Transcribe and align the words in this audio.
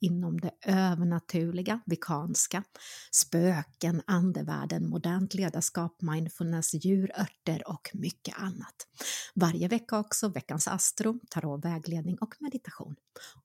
inom 0.00 0.40
det 0.40 0.50
övernaturliga, 0.66 1.80
vikanska, 1.86 2.64
spöken, 3.10 4.02
andevärlden, 4.06 4.88
modernt 4.88 5.34
ledarskap, 5.34 6.02
mindfulness, 6.02 6.74
djur, 6.74 7.12
örter 7.20 7.62
och 7.70 7.90
mycket 7.94 8.38
annat. 8.38 8.86
Varje 9.34 9.68
vecka 9.68 9.98
också 9.98 10.28
veckans 10.28 10.68
astro, 10.68 11.20
tarot, 11.30 11.64
vägledning 11.64 12.18
och 12.20 12.34
meditation. 12.40 12.96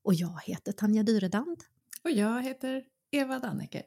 Och 0.03 0.13
jag 0.13 0.41
heter 0.45 0.72
Tanja 0.72 1.03
Dyredand. 1.03 1.58
Och 2.03 2.11
jag 2.11 2.44
heter 2.44 2.83
Eva 3.11 3.39
Danneke. 3.39 3.83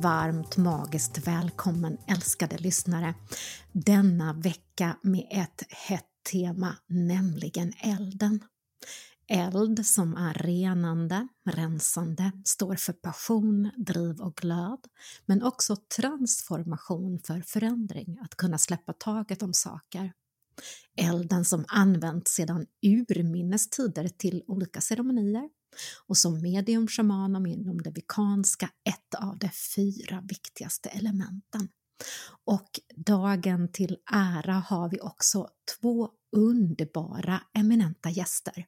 Varmt 0.00 0.56
magiskt 0.56 1.26
välkommen 1.26 1.98
älskade 2.06 2.58
lyssnare 2.58 3.14
denna 3.72 4.32
vecka 4.32 4.96
med 5.02 5.26
ett 5.30 5.62
hett 5.68 6.06
tema, 6.32 6.76
nämligen 6.86 7.72
elden. 7.78 8.40
Eld 9.28 9.86
som 9.86 10.16
är 10.16 10.34
renande, 10.34 11.28
rensande, 11.50 12.32
står 12.44 12.74
för 12.74 12.92
passion, 12.92 13.70
driv 13.76 14.20
och 14.20 14.36
glöd, 14.36 14.80
men 15.26 15.42
också 15.42 15.76
transformation 15.96 17.18
för 17.18 17.40
förändring, 17.40 18.18
att 18.22 18.34
kunna 18.34 18.58
släppa 18.58 18.92
taget 18.92 19.42
om 19.42 19.52
saker. 19.54 20.12
Elden 20.96 21.44
som 21.44 21.64
använts 21.68 22.34
sedan 22.34 22.66
urminnes 22.82 23.70
tider 23.70 24.08
till 24.08 24.42
olika 24.46 24.80
ceremonier, 24.80 25.48
och 26.06 26.16
som 26.16 26.42
medium, 26.42 26.88
shaman 26.88 27.46
inom 27.46 27.82
det 27.82 27.90
vikanska 27.90 28.70
ett 28.84 29.14
av 29.14 29.38
de 29.38 29.50
fyra 29.76 30.22
viktigaste 30.28 30.88
elementen. 30.88 31.68
Och 32.44 32.80
dagen 32.96 33.72
till 33.72 33.96
ära 34.12 34.52
har 34.52 34.88
vi 34.88 35.00
också 35.00 35.48
två 35.80 36.10
underbara 36.36 37.40
eminenta 37.54 38.10
gäster, 38.10 38.66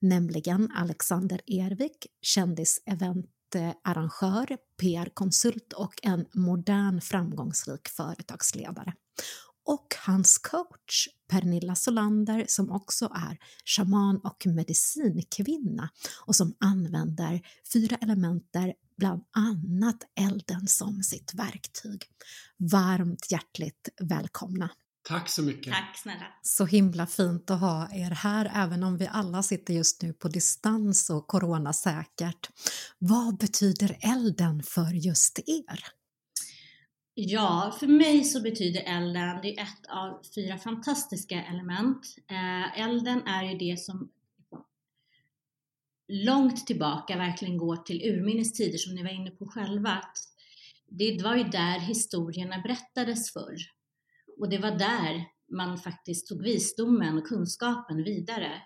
nämligen 0.00 0.72
Alexander 0.72 1.40
Ervik, 1.46 2.06
kändiseventarrangör, 2.22 4.56
PR-konsult 4.80 5.72
och 5.72 5.94
en 6.02 6.26
modern 6.34 7.00
framgångsrik 7.00 7.88
företagsledare 7.88 8.94
och 9.64 9.94
hans 10.06 10.38
coach 10.38 11.08
Pernilla 11.28 11.74
Solander 11.74 12.44
som 12.48 12.70
också 12.70 13.04
är 13.04 13.38
shaman 13.64 14.20
och 14.24 14.46
medicinkvinna 14.46 15.90
och 16.26 16.36
som 16.36 16.54
använder 16.60 17.40
fyra 17.72 17.96
elementer, 17.96 18.74
bland 18.96 19.24
annat 19.32 19.98
elden 20.20 20.68
som 20.68 21.02
sitt 21.02 21.34
verktyg. 21.34 22.04
Varmt 22.56 23.30
hjärtligt 23.30 23.88
välkomna! 24.00 24.70
Tack 25.08 25.28
så 25.28 25.42
mycket! 25.42 25.72
Tack 25.72 25.98
snälla! 25.98 26.26
Så 26.42 26.64
himla 26.64 27.06
fint 27.06 27.50
att 27.50 27.60
ha 27.60 27.88
er 27.92 28.10
här, 28.10 28.52
även 28.54 28.82
om 28.82 28.96
vi 28.96 29.06
alla 29.06 29.42
sitter 29.42 29.74
just 29.74 30.02
nu 30.02 30.12
på 30.12 30.28
distans 30.28 31.10
och 31.10 31.26
coronasäkert. 31.26 32.50
Vad 32.98 33.38
betyder 33.38 33.98
elden 34.00 34.62
för 34.62 34.90
just 34.92 35.38
er? 35.38 35.84
Ja, 37.16 37.76
för 37.80 37.86
mig 37.86 38.24
så 38.24 38.42
betyder 38.42 38.82
elden, 38.86 39.38
det 39.42 39.58
är 39.58 39.62
ett 39.62 39.86
av 39.88 40.22
fyra 40.34 40.58
fantastiska 40.58 41.44
element. 41.44 42.16
Eh, 42.30 42.80
elden 42.80 43.22
är 43.26 43.42
ju 43.42 43.58
det 43.58 43.80
som 43.80 44.10
långt 46.08 46.66
tillbaka 46.66 47.16
verkligen 47.16 47.58
går 47.58 47.76
till 47.76 48.02
urminnes 48.02 48.52
tider 48.52 48.78
som 48.78 48.94
ni 48.94 49.02
var 49.02 49.10
inne 49.10 49.30
på 49.30 49.46
själva. 49.46 50.00
Det 50.88 51.22
var 51.22 51.36
ju 51.36 51.44
där 51.44 51.78
historierna 51.80 52.58
berättades 52.58 53.32
förr. 53.32 53.56
Och 54.38 54.48
det 54.48 54.58
var 54.58 54.70
där 54.70 55.24
man 55.52 55.78
faktiskt 55.78 56.28
tog 56.28 56.42
visdomen 56.42 57.18
och 57.18 57.26
kunskapen 57.26 58.04
vidare. 58.04 58.62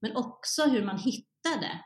Men 0.00 0.16
också 0.16 0.62
hur 0.62 0.84
man 0.84 0.98
hittade. 0.98 1.80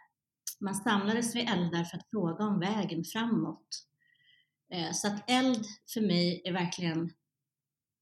Man 0.60 0.74
samlades 0.74 1.36
vid 1.36 1.48
eldar 1.48 1.84
för 1.84 1.96
att 1.96 2.10
fråga 2.10 2.44
om 2.44 2.60
vägen 2.60 3.04
framåt. 3.04 3.89
Eh, 4.72 4.92
så 4.92 5.08
att 5.08 5.30
eld 5.30 5.66
för 5.94 6.00
mig 6.00 6.42
är 6.44 6.52
verkligen 6.52 7.10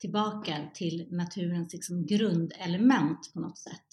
tillbaka 0.00 0.70
till 0.74 1.08
naturens 1.10 1.72
liksom 1.72 2.06
grundelement 2.06 3.32
på 3.34 3.40
något 3.40 3.58
sätt. 3.58 3.88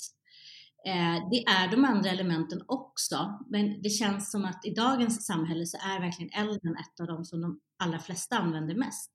Eh, 0.88 1.30
det 1.31 1.44
är 1.46 1.72
de 1.72 1.86
andra 1.86 2.09
elementen 2.09 2.62
också, 2.68 3.46
men 3.50 3.81
det 3.81 3.90
känns 3.90 4.31
som 4.31 4.46
att 4.46 4.66
i 4.66 4.74
dagens 4.74 5.25
samhälle 5.25 5.66
så 5.66 5.78
är 5.78 6.00
verkligen 6.00 6.31
elden 6.41 6.75
ett 6.75 7.00
av 7.00 7.08
de 7.08 7.25
som 7.25 7.41
de 7.41 7.59
allra 7.84 8.00
flesta 8.00 8.38
använder 8.38 8.75
mest. 8.75 9.12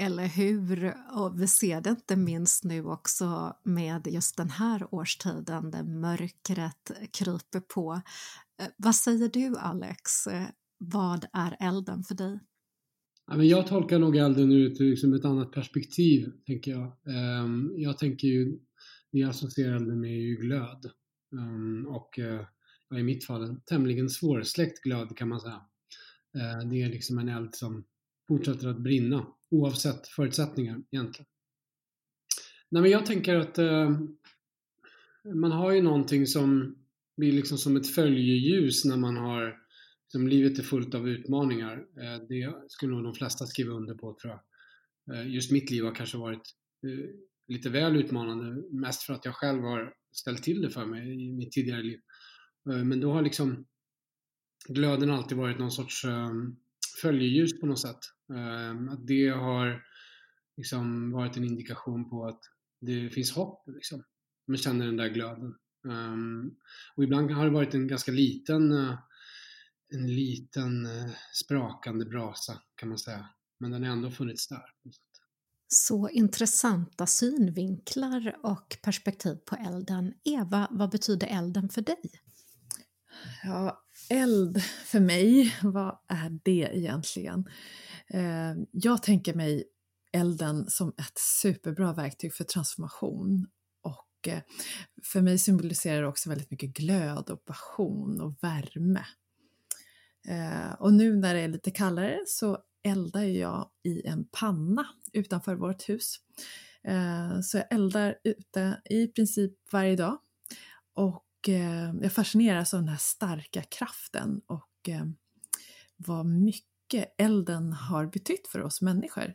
Eller 0.00 0.26
hur? 0.26 0.96
Och 1.12 1.42
vi 1.42 1.48
ser 1.48 1.80
det 1.80 1.90
inte 1.90 2.16
minst 2.16 2.64
nu 2.64 2.84
också 2.84 3.56
med 3.64 4.06
just 4.06 4.36
den 4.36 4.50
här 4.50 4.94
årstiden 4.94 5.70
där 5.70 5.82
mörkret 5.82 6.90
kryper 7.12 7.60
på. 7.60 8.00
Eh, 8.60 8.68
vad 8.76 8.94
säger 8.94 9.28
du 9.28 9.56
Alex? 9.58 10.10
Vad 10.78 11.26
är 11.32 11.56
elden 11.60 12.04
för 12.04 12.14
dig? 12.14 12.40
Ja, 13.30 13.36
men 13.36 13.48
jag 13.48 13.66
tolkar 13.66 13.98
nog 13.98 14.16
elden 14.16 14.52
ur 14.52 14.72
ett, 14.72 14.80
liksom 14.80 15.14
ett 15.14 15.24
annat 15.24 15.52
perspektiv, 15.52 16.32
tänker 16.46 16.70
jag. 16.70 16.92
Um, 17.42 17.74
jag 17.76 17.98
tänker 17.98 18.28
ju, 18.28 18.58
det 19.12 19.18
jag 19.18 19.30
associerar 19.30 19.76
elden 19.76 20.00
med 20.00 20.10
är 20.10 20.22
ju 20.22 20.36
glöd. 20.36 20.90
Um, 21.32 21.86
och 21.86 22.18
uh, 22.18 23.00
i 23.00 23.02
mitt 23.02 23.24
fall 23.24 23.44
en 23.44 23.60
tämligen 23.60 24.10
svårsläckt 24.10 24.82
glöd 24.82 25.16
kan 25.16 25.28
man 25.28 25.40
säga. 25.40 25.60
Uh, 26.36 26.68
det 26.70 26.82
är 26.82 26.88
liksom 26.88 27.18
en 27.18 27.28
eld 27.28 27.54
som 27.54 27.84
fortsätter 28.28 28.68
att 28.68 28.80
brinna 28.80 29.26
oavsett 29.50 30.08
förutsättningar 30.08 30.82
egentligen. 30.90 31.28
Nej, 32.68 32.82
men 32.82 32.90
jag 32.90 33.06
tänker 33.06 33.34
att 33.34 33.58
uh, 33.58 34.00
man 35.34 35.52
har 35.52 35.72
ju 35.72 35.82
någonting 35.82 36.26
som 36.26 36.78
blir 37.16 37.32
liksom 37.32 37.58
som 37.58 37.76
ett 37.76 37.94
följeljus 37.94 38.84
när 38.84 38.96
man 38.96 39.16
har 39.16 39.67
som 40.12 40.28
livet 40.28 40.58
är 40.58 40.62
fullt 40.62 40.94
av 40.94 41.08
utmaningar. 41.08 41.76
Eh, 41.76 42.26
det 42.28 42.54
skulle 42.68 42.94
nog 42.94 43.04
de 43.04 43.14
flesta 43.14 43.46
skriva 43.46 43.72
under 43.72 43.94
på 43.94 44.16
tror 44.22 44.32
jag. 44.32 44.40
Eh, 45.16 45.34
just 45.34 45.52
mitt 45.52 45.70
liv 45.70 45.84
har 45.84 45.94
kanske 45.94 46.18
varit 46.18 46.54
eh, 46.86 47.08
lite 47.48 47.70
väl 47.70 47.96
utmanande, 47.96 48.62
mest 48.72 49.02
för 49.02 49.14
att 49.14 49.24
jag 49.24 49.34
själv 49.34 49.62
har 49.62 49.94
ställt 50.12 50.42
till 50.42 50.60
det 50.60 50.70
för 50.70 50.86
mig 50.86 51.26
i 51.26 51.32
mitt 51.32 51.52
tidigare 51.52 51.82
liv. 51.82 52.00
Men 52.64 53.00
då 53.00 53.12
har 53.12 53.22
liksom 53.22 53.66
glöden 54.68 55.10
alltid 55.10 55.38
varit 55.38 55.58
någon 55.58 55.70
sorts 55.70 56.02
följeljus 57.02 57.60
på 57.60 57.66
något 57.66 57.80
sätt. 57.80 57.98
Att 58.90 59.06
det 59.06 59.28
har 59.28 59.82
liksom 60.56 61.12
varit 61.12 61.36
en 61.36 61.44
indikation 61.44 62.10
på 62.10 62.26
att 62.26 62.40
det 62.80 63.10
finns 63.10 63.32
hopp. 63.32 63.62
Liksom. 63.66 64.02
Man 64.48 64.56
känner 64.56 64.86
den 64.86 64.96
där 64.96 65.08
glöden. 65.08 65.54
Och 66.96 67.04
ibland 67.04 67.30
har 67.30 67.44
det 67.44 67.50
varit 67.50 67.74
en 67.74 67.88
ganska 67.88 68.12
liten 68.12 68.72
en 69.90 70.06
liten 70.06 70.86
eh, 70.86 71.10
sprakande 71.44 72.04
brasa 72.04 72.62
kan 72.74 72.88
man 72.88 72.98
säga. 72.98 73.28
Men 73.60 73.70
den 73.70 73.82
har 73.82 73.90
ändå 73.90 74.10
funnits 74.10 74.48
där. 74.48 74.64
Så 75.68 76.08
intressanta 76.08 77.06
synvinklar 77.06 78.36
och 78.42 78.78
perspektiv 78.82 79.34
på 79.34 79.56
elden. 79.56 80.12
Eva, 80.24 80.68
vad 80.70 80.90
betyder 80.90 81.26
elden 81.26 81.68
för 81.68 81.82
dig? 81.82 82.10
Ja, 83.44 83.84
eld 84.10 84.62
för 84.62 85.00
mig, 85.00 85.54
vad 85.62 85.98
är 86.08 86.40
det 86.44 86.70
egentligen? 86.76 87.44
Eh, 88.08 88.54
jag 88.72 89.02
tänker 89.02 89.34
mig 89.34 89.64
elden 90.12 90.70
som 90.70 90.88
ett 90.88 91.18
superbra 91.18 91.92
verktyg 91.92 92.34
för 92.34 92.44
transformation 92.44 93.46
och 93.82 94.28
eh, 94.28 94.42
för 95.12 95.22
mig 95.22 95.38
symboliserar 95.38 96.02
det 96.02 96.08
också 96.08 96.28
väldigt 96.28 96.50
mycket 96.50 96.74
glöd 96.74 97.30
och 97.30 97.44
passion 97.44 98.20
och 98.20 98.38
värme. 98.42 99.04
Eh, 100.28 100.72
och 100.78 100.92
nu 100.92 101.16
när 101.16 101.34
det 101.34 101.40
är 101.40 101.48
lite 101.48 101.70
kallare 101.70 102.18
så 102.26 102.58
eldar 102.82 103.22
jag 103.22 103.70
i 103.82 104.06
en 104.06 104.28
panna 104.32 104.86
utanför 105.12 105.54
vårt 105.54 105.88
hus. 105.88 106.16
Eh, 106.82 107.40
så 107.40 107.56
jag 107.56 107.72
eldar 107.72 108.18
ute 108.24 108.82
i 108.90 109.06
princip 109.06 109.52
varje 109.72 109.96
dag. 109.96 110.18
Och 110.94 111.48
eh, 111.48 111.94
jag 112.02 112.12
fascineras 112.12 112.74
av 112.74 112.80
den 112.80 112.88
här 112.88 112.96
starka 112.96 113.62
kraften 113.62 114.40
och 114.46 114.88
eh, 114.88 115.04
vad 115.96 116.26
mycket 116.26 117.14
elden 117.18 117.72
har 117.72 118.06
betytt 118.06 118.48
för 118.48 118.62
oss 118.62 118.80
människor 118.80 119.34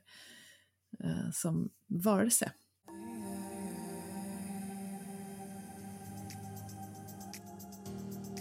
eh, 1.03 1.31
som 1.33 1.69
varelse. 1.87 2.51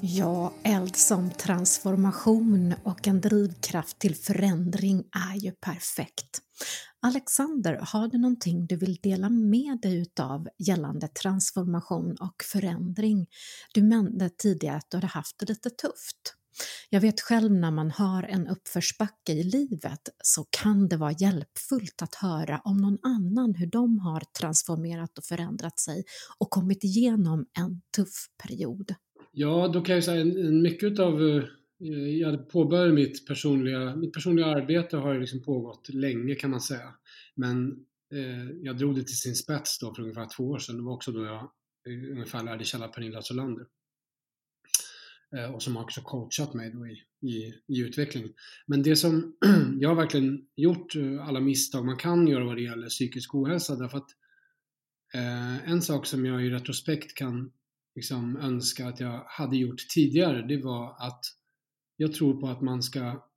Ja, 0.05 0.53
eld 0.63 0.97
som 0.97 1.31
transformation 1.31 2.75
och 2.83 3.09
en 3.09 3.21
drivkraft 3.21 3.99
till 3.99 4.15
förändring 4.15 5.05
är 5.31 5.37
ju 5.37 5.53
perfekt. 5.53 6.43
Alexander, 7.01 7.81
har 7.83 8.09
du 8.09 8.19
någonting 8.19 8.67
du 8.67 8.77
vill 8.77 8.99
dela 9.03 9.29
med 9.31 9.81
dig 9.81 9.97
utav 9.97 10.49
gällande 10.59 11.09
transformation 11.09 12.17
och 12.21 12.45
förändring? 12.53 13.27
Du 13.75 13.83
nämnde 13.83 14.31
tidigare 14.31 14.77
att 14.77 14.91
du 14.91 14.97
hade 14.97 15.07
haft 15.07 15.39
det 15.39 15.49
lite 15.49 15.71
tufft. 15.71 16.35
Jag 16.91 17.01
vet 17.01 17.21
själv 17.21 17.53
när 17.53 17.71
man 17.71 17.91
har 17.91 18.23
en 18.23 18.49
uppförsbacke 18.49 19.33
i 19.33 19.43
livet 19.43 20.09
så 20.25 20.47
kan 20.51 20.89
det 20.89 20.97
vara 20.97 21.13
hjälpfullt 21.13 22.03
att 22.03 22.15
höra 22.15 22.61
om 22.65 22.77
någon 22.77 22.99
annan 23.03 23.55
hur 23.55 23.67
de 23.67 23.99
har 23.99 24.23
transformerat 24.39 25.19
och 25.19 25.25
förändrat 25.25 25.81
sig 25.81 26.05
och 26.39 26.51
kommit 26.51 26.85
igenom 26.85 27.47
en 27.59 27.81
tuff 27.97 28.27
period. 28.43 28.95
Ja, 29.35 29.69
då 29.69 29.81
kan 29.81 29.95
jag 29.95 30.05
säga 30.05 30.21
en, 30.21 30.63
mycket 30.63 30.99
av 30.99 31.23
eh, 31.23 31.45
jag 32.21 32.49
påbörjade 32.49 32.93
mitt 32.93 33.27
personliga, 33.27 33.97
mitt 33.97 34.13
personliga 34.13 34.47
arbete 34.47 34.97
har 34.97 35.19
liksom 35.19 35.43
pågått 35.43 35.89
länge 35.89 36.35
kan 36.35 36.51
man 36.51 36.61
säga. 36.61 36.95
Men 37.35 37.71
eh, 38.13 38.51
jag 38.63 38.79
drog 38.79 38.95
det 38.95 39.03
till 39.03 39.19
sin 39.19 39.35
spets 39.35 39.79
då 39.79 39.95
för 39.95 40.03
ungefär 40.03 40.29
två 40.37 40.45
år 40.45 40.59
sedan. 40.59 40.77
Det 40.77 40.83
var 40.83 40.93
också 40.93 41.13
då 41.13 41.25
jag 41.25 41.41
eh, 41.87 42.13
ungefär 42.13 42.45
lärde 42.45 42.65
känna 42.65 42.89
Pernilla 42.89 43.23
Solander. 43.23 43.67
Eh, 45.37 45.55
och 45.55 45.63
som 45.63 45.77
också 45.77 46.01
coachat 46.01 46.55
mig 46.55 46.71
då 46.71 46.87
i, 46.87 47.03
i, 47.29 47.55
i 47.67 47.81
utveckling. 47.81 48.33
Men 48.67 48.83
det 48.83 48.97
som, 48.97 49.37
jag 49.81 49.89
har 49.89 49.97
verkligen 49.97 50.47
gjort 50.57 50.97
eh, 50.97 51.29
alla 51.29 51.41
misstag 51.41 51.85
man 51.85 51.97
kan 51.97 52.29
göra 52.29 52.45
vad 52.45 52.57
det 52.57 52.63
gäller 52.63 52.89
psykisk 52.89 53.35
ohälsa 53.35 53.77
därför 53.77 53.99
att 53.99 54.11
eh, 55.15 55.71
en 55.71 55.83
sak 55.83 56.07
som 56.07 56.27
jag 56.27 56.47
i 56.47 56.51
retrospekt 56.51 57.15
kan 57.15 57.53
liksom 57.95 58.37
önska 58.37 58.89
att 58.89 59.01
jag 59.01 59.25
hade 59.27 59.57
gjort 59.57 59.89
tidigare, 59.95 60.47
det 60.47 60.57
var 60.57 60.97
att 60.99 61.21
jag 61.97 62.13
tror 62.13 62.41
på 62.41 62.49
att 62.49 62.61
man 62.61 62.83
ska 62.83 63.29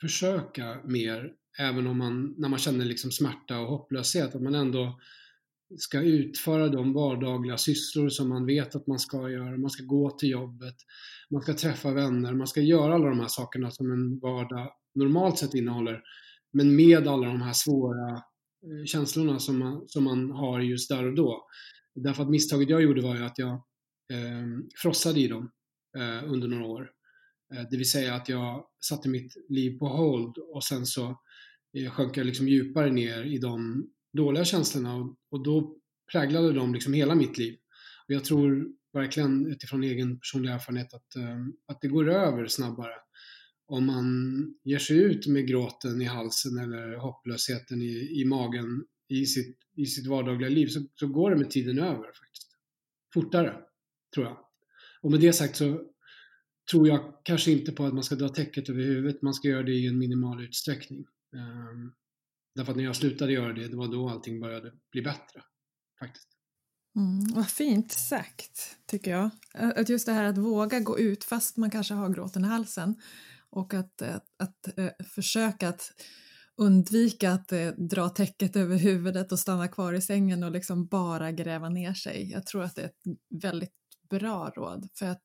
försöka 0.00 0.80
mer, 0.84 1.32
även 1.58 1.86
om 1.86 1.98
man, 1.98 2.34
när 2.38 2.48
man 2.48 2.58
känner 2.58 2.84
liksom 2.84 3.10
smärta 3.10 3.58
och 3.58 3.68
hopplöshet, 3.68 4.34
att 4.34 4.42
man 4.42 4.54
ändå 4.54 5.00
ska 5.78 6.00
utföra 6.00 6.68
de 6.68 6.92
vardagliga 6.92 7.58
sysslor 7.58 8.08
som 8.08 8.28
man 8.28 8.46
vet 8.46 8.74
att 8.74 8.86
man 8.86 8.98
ska 8.98 9.30
göra. 9.30 9.56
Man 9.56 9.70
ska 9.70 9.84
gå 9.84 10.10
till 10.10 10.30
jobbet, 10.30 10.74
man 11.30 11.42
ska 11.42 11.54
träffa 11.54 11.90
vänner, 11.90 12.34
man 12.34 12.46
ska 12.46 12.60
göra 12.60 12.94
alla 12.94 13.08
de 13.08 13.20
här 13.20 13.28
sakerna 13.28 13.70
som 13.70 13.92
en 13.92 14.18
vardag 14.18 14.72
normalt 14.94 15.38
sett 15.38 15.54
innehåller. 15.54 16.02
Men 16.52 16.76
med 16.76 17.08
alla 17.08 17.26
de 17.26 17.42
här 17.42 17.52
svåra 17.52 18.10
eh, 18.12 18.84
känslorna 18.86 19.38
som 19.38 19.58
man, 19.58 19.88
som 19.88 20.04
man 20.04 20.30
har 20.30 20.60
just 20.60 20.88
där 20.88 21.06
och 21.06 21.14
då. 21.14 21.46
Därför 21.94 22.22
att 22.22 22.30
misstaget 22.30 22.70
jag 22.70 22.82
gjorde 22.82 23.02
var 23.02 23.16
ju 23.16 23.24
att 23.24 23.38
jag 23.38 23.52
eh, 24.12 24.46
frossade 24.82 25.20
i 25.20 25.28
dem 25.28 25.50
eh, 25.98 26.30
under 26.32 26.48
några 26.48 26.64
år. 26.64 26.90
Eh, 27.54 27.62
det 27.70 27.76
vill 27.76 27.90
säga 27.90 28.14
att 28.14 28.28
jag 28.28 28.66
satte 28.80 29.08
mitt 29.08 29.32
liv 29.48 29.78
på 29.78 29.88
hold 29.88 30.38
och 30.38 30.64
sen 30.64 30.86
så 30.86 31.20
eh, 31.78 31.90
sjönk 31.90 32.16
jag 32.16 32.26
liksom 32.26 32.48
djupare 32.48 32.90
ner 32.90 33.22
i 33.22 33.38
de 33.38 33.86
dåliga 34.12 34.44
känslorna 34.44 34.94
och, 34.96 35.16
och 35.30 35.42
då 35.42 35.76
präglade 36.12 36.52
de 36.52 36.74
liksom 36.74 36.92
hela 36.92 37.14
mitt 37.14 37.38
liv. 37.38 37.58
Och 38.08 38.14
jag 38.14 38.24
tror 38.24 38.68
verkligen 38.92 39.46
utifrån 39.46 39.84
egen 39.84 40.18
personlig 40.18 40.50
erfarenhet 40.50 40.94
att, 40.94 41.16
eh, 41.16 41.38
att 41.66 41.80
det 41.80 41.88
går 41.88 42.10
över 42.10 42.46
snabbare 42.46 42.94
om 43.66 43.86
man 43.86 44.06
ger 44.64 44.78
sig 44.78 44.96
ut 44.96 45.26
med 45.26 45.48
gråten 45.48 46.02
i 46.02 46.04
halsen 46.04 46.58
eller 46.58 46.96
hopplösheten 46.96 47.82
i, 47.82 48.20
i 48.20 48.24
magen 48.24 48.84
i 49.12 49.26
sitt, 49.26 49.58
i 49.76 49.86
sitt 49.86 50.06
vardagliga 50.06 50.48
liv 50.48 50.66
så, 50.66 50.80
så 50.94 51.06
går 51.06 51.30
det 51.30 51.36
med 51.36 51.50
tiden 51.50 51.78
över 51.78 52.06
faktiskt. 52.06 52.56
Fortare, 53.14 53.56
tror 54.14 54.26
jag. 54.26 54.38
Och 55.02 55.10
med 55.10 55.20
det 55.20 55.32
sagt 55.32 55.56
så 55.56 55.92
tror 56.70 56.88
jag 56.88 57.14
kanske 57.24 57.52
inte 57.52 57.72
på 57.72 57.84
att 57.84 57.94
man 57.94 58.04
ska 58.04 58.14
dra 58.14 58.28
täcket 58.28 58.68
över 58.68 58.82
huvudet, 58.82 59.22
man 59.22 59.34
ska 59.34 59.48
göra 59.48 59.62
det 59.62 59.72
i 59.72 59.86
en 59.86 59.98
minimal 59.98 60.44
utsträckning. 60.44 61.04
Um, 61.32 61.92
därför 62.54 62.72
att 62.72 62.76
när 62.76 62.84
jag 62.84 62.96
slutade 62.96 63.32
göra 63.32 63.52
det, 63.52 63.68
det 63.68 63.76
var 63.76 63.88
då 63.88 64.08
allting 64.08 64.40
började 64.40 64.72
bli 64.90 65.02
bättre. 65.02 65.42
Faktiskt. 65.98 66.28
Mm, 66.96 67.34
vad 67.34 67.48
fint 67.48 67.92
sagt, 67.92 68.76
tycker 68.86 69.10
jag. 69.10 69.30
Att 69.52 69.88
just 69.88 70.06
det 70.06 70.12
här 70.12 70.24
att 70.24 70.38
våga 70.38 70.80
gå 70.80 70.98
ut 70.98 71.24
fast 71.24 71.56
man 71.56 71.70
kanske 71.70 71.94
har 71.94 72.08
gråten 72.08 72.44
i 72.44 72.48
halsen 72.48 72.94
och 73.50 73.74
att, 73.74 74.02
att, 74.02 74.26
att, 74.36 74.78
att 74.78 75.08
försöka 75.08 75.68
att 75.68 75.92
undvika 76.56 77.32
att 77.32 77.52
eh, 77.52 77.68
dra 77.68 78.08
täcket 78.08 78.56
över 78.56 78.76
huvudet 78.76 79.32
och 79.32 79.38
stanna 79.38 79.68
kvar 79.68 79.92
i 79.92 80.00
sängen 80.00 80.42
och 80.42 80.50
liksom 80.50 80.86
bara 80.86 81.32
gräva 81.32 81.68
ner 81.68 81.94
sig. 81.94 82.30
Jag 82.30 82.46
tror 82.46 82.62
att 82.62 82.76
det 82.76 82.82
är 82.82 82.86
ett 82.86 83.42
väldigt 83.42 83.72
bra 84.10 84.52
råd. 84.56 84.88
För 84.94 85.06
att 85.06 85.22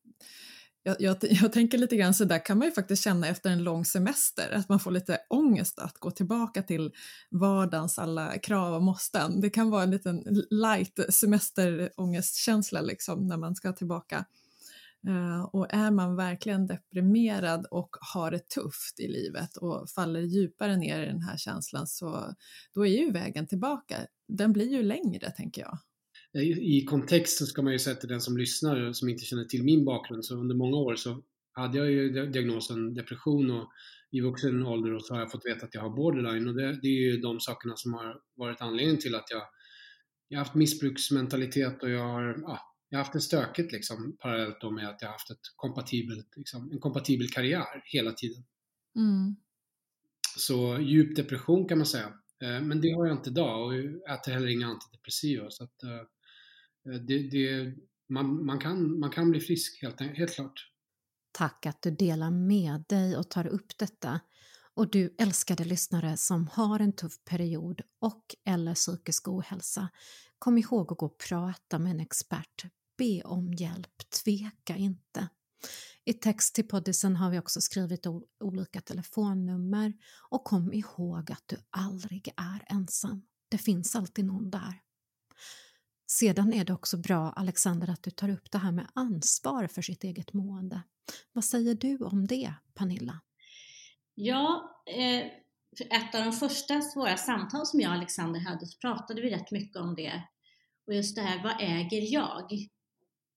jag, 0.84 0.96
jag, 1.00 1.18
jag, 1.22 1.54
tänker 1.54 1.78
lite 1.78 1.96
grann 1.96 2.14
så 2.14 2.26
där 2.26 2.46
kan 2.46 2.58
man 2.58 2.68
ju 2.68 2.74
faktiskt 2.74 3.04
känna 3.04 3.28
efter 3.28 3.50
en 3.50 3.64
lång 3.64 3.86
semester, 3.86 4.52
att 4.52 4.70
man 4.70 4.80
får 4.80 4.92
lite 4.92 5.20
ångest 5.30 5.80
att 5.80 5.98
gå 5.98 6.12
tillbaka 6.12 6.64
till 6.64 6.92
vardagens 7.32 8.00
alla 8.00 8.38
krav 8.38 8.74
och 8.74 8.84
måsten. 8.84 9.42
Det 9.42 9.50
kan 9.50 9.70
vara 9.70 9.84
en 9.84 9.92
liten 9.92 10.24
light 10.50 11.00
semesterångestkänsla 11.10 12.82
liksom 12.82 13.28
när 13.28 13.38
man 13.38 13.56
ska 13.56 13.74
tillbaka. 13.74 14.26
Eh, 15.08 15.44
och 15.44 15.74
är 15.74 15.92
man 15.92 16.16
verkligen 16.16 16.68
deprimerad 16.68 17.66
och 17.72 17.90
har 18.14 18.32
det 18.32 18.50
tufft 18.50 19.00
i 19.00 19.08
livet 19.08 19.58
och 19.58 19.90
faller 19.90 20.22
djupare 20.22 20.78
ner 20.78 21.04
i 21.04 21.06
den 21.06 21.22
här 21.22 21.38
känslan 21.38 21.88
så 21.88 22.34
då 22.74 22.86
är 22.86 23.00
ju 23.00 23.12
vägen 23.12 23.48
tillbaka, 23.48 23.96
den 24.28 24.54
blir 24.54 24.72
ju 24.72 24.84
längre 24.84 25.32
tänker 25.32 25.62
jag. 25.62 25.78
I 26.62 26.86
kontext 26.86 27.38
så 27.38 27.46
ska 27.46 27.62
man 27.62 27.74
ju 27.74 27.80
säga 27.80 27.96
till 27.96 28.10
den 28.10 28.22
som 28.22 28.38
lyssnar 28.38 28.94
som 28.94 29.10
inte 29.10 29.26
känner 29.26 29.46
till 29.46 29.64
min 29.64 29.86
bakgrund 29.86 30.26
så 30.26 30.36
under 30.36 30.56
många 30.56 30.78
år 30.78 30.96
så 30.96 31.24
hade 31.52 31.78
jag 31.78 31.92
ju 31.92 32.10
diagnosen 32.32 32.94
depression 32.94 33.52
och 33.52 33.70
i 34.12 34.22
vuxen 34.22 34.66
ålder 34.66 34.94
och 34.94 35.06
så 35.06 35.14
har 35.14 35.22
jag 35.22 35.32
fått 35.32 35.46
veta 35.46 35.66
att 35.66 35.74
jag 35.74 35.82
har 35.82 35.90
borderline 35.90 36.48
och 36.48 36.56
det, 36.56 36.80
det 36.82 36.88
är 36.88 37.12
ju 37.12 37.18
de 37.18 37.40
sakerna 37.40 37.76
som 37.76 37.94
har 37.94 38.22
varit 38.36 38.62
anledningen 38.62 39.02
till 39.02 39.16
att 39.16 39.32
jag, 39.32 39.42
jag 40.28 40.40
har 40.40 40.46
haft 40.46 40.56
missbruksmentalitet 40.56 41.84
och 41.84 41.90
jag 41.90 42.04
har, 42.04 42.38
ja, 42.42 42.60
jag 42.90 42.98
har 42.98 43.04
haft 43.04 43.14
det 43.14 43.22
stökigt 43.22 43.72
liksom 43.72 44.18
parallellt 44.20 44.62
då 44.62 44.72
med 44.72 44.90
att 44.90 45.02
jag 45.02 45.08
har 45.08 45.14
haft 45.14 45.32
ett 45.32 45.54
kompatibelt, 45.56 46.28
liksom, 46.36 46.72
en 46.72 46.80
kompatibel 46.80 47.30
karriär 47.30 47.84
hela 47.86 48.12
tiden. 48.12 48.44
Mm. 48.96 49.36
Så 50.38 50.80
djup 50.80 51.16
depression 51.16 51.68
kan 51.68 51.78
man 51.78 51.88
säga. 51.88 52.14
Eh, 52.44 52.62
men 52.62 52.82
det 52.82 52.92
har 52.92 53.06
jag 53.06 53.18
inte 53.18 53.30
idag 53.30 53.66
och 53.66 53.74
äter 54.10 54.32
heller 54.32 54.48
inga 54.48 54.68
antidepressiva. 54.68 55.50
Så 55.50 55.64
att, 55.64 55.84
eh, 55.84 56.02
Eh, 56.88 57.00
det, 57.00 57.30
det, 57.30 57.74
man, 58.10 58.46
man, 58.46 58.60
kan, 58.60 59.00
man 59.00 59.10
kan 59.10 59.32
bli 59.32 59.40
frisk 59.40 59.82
helt, 59.82 60.02
helt 60.02 60.36
klart. 60.36 60.72
Tack 61.32 61.66
att 61.66 61.82
du 61.82 61.92
delar 61.92 62.32
med 62.32 62.84
dig 62.90 63.18
och 63.18 63.30
tar 63.30 63.48
upp 63.48 63.78
detta. 63.78 64.20
Och 64.74 64.92
du 64.92 65.16
älskade 65.18 65.64
lyssnare 65.64 66.18
som 66.18 66.48
har 66.48 66.80
en 66.80 66.94
tuff 66.94 67.24
period 67.26 67.82
och 68.00 68.36
eller 68.46 68.74
psykisk 68.74 69.28
ohälsa, 69.28 69.90
kom 70.40 70.58
ihåg 70.58 70.92
att 70.92 70.98
gå 70.98 71.06
och 71.06 71.18
prata 71.18 71.80
med 71.80 71.92
en 71.92 72.00
expert. 72.00 72.66
Be 72.98 73.22
om 73.22 73.54
hjälp, 73.54 74.10
tveka 74.24 74.76
inte. 74.76 75.30
I 76.06 76.14
text 76.14 76.56
till 76.56 76.68
poddisen 76.68 77.16
har 77.16 77.30
vi 77.30 77.40
också 77.40 77.62
skrivit 77.62 78.06
olika 78.40 78.82
telefonnummer 78.82 79.94
och 80.30 80.44
kom 80.44 80.74
ihåg 80.74 81.32
att 81.32 81.44
du 81.46 81.58
aldrig 81.70 82.34
är 82.38 82.76
ensam. 82.76 83.26
Det 83.50 83.58
finns 83.58 83.96
alltid 83.96 84.26
någon 84.26 84.50
där. 84.50 84.82
Sedan 86.08 86.54
är 86.54 86.66
det 86.66 86.74
också 86.74 86.98
bra, 86.98 87.32
Alexander, 87.32 87.90
att 87.90 88.04
du 88.04 88.12
tar 88.12 88.30
upp 88.30 88.52
det 88.52 88.58
här 88.58 88.72
med 88.72 88.88
ansvar 88.94 89.68
för 89.68 89.82
sitt 89.82 90.04
eget 90.04 90.34
mående. 90.34 90.82
Vad 91.34 91.44
säger 91.44 91.76
du 91.76 91.98
om 91.98 92.28
det, 92.28 92.54
Pernilla? 92.74 93.22
Ja, 94.16 94.72
eh, 94.86 95.32
ett 95.84 96.16
av 96.16 96.24
de 96.24 96.34
första 96.34 96.82
svåra 96.82 97.18
samtal 97.18 97.66
som 97.66 97.80
jag 97.80 97.90
och 97.90 97.96
Alexander 97.96 98.40
hade 98.40 98.66
så 98.66 98.78
pratade 98.78 99.22
vi 99.22 99.30
rätt 99.30 99.52
mycket 99.52 99.78
om 99.78 99.96
det. 99.96 100.24
Och 100.88 100.94
just 100.94 101.16
det 101.16 101.22
här, 101.22 101.44
vad 101.44 101.56
äger 101.60 102.14
jag? 102.14 102.52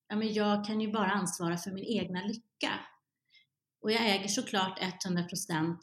Ja, 0.09 0.17
men 0.17 0.33
jag 0.33 0.65
kan 0.65 0.81
ju 0.81 0.93
bara 0.93 1.11
ansvara 1.11 1.57
för 1.57 1.71
min 1.71 1.85
egna 1.85 2.25
lycka. 2.25 2.71
Och 3.83 3.93
jag 3.93 4.11
äger 4.11 4.29
såklart 4.29 4.81
100% 4.81 5.77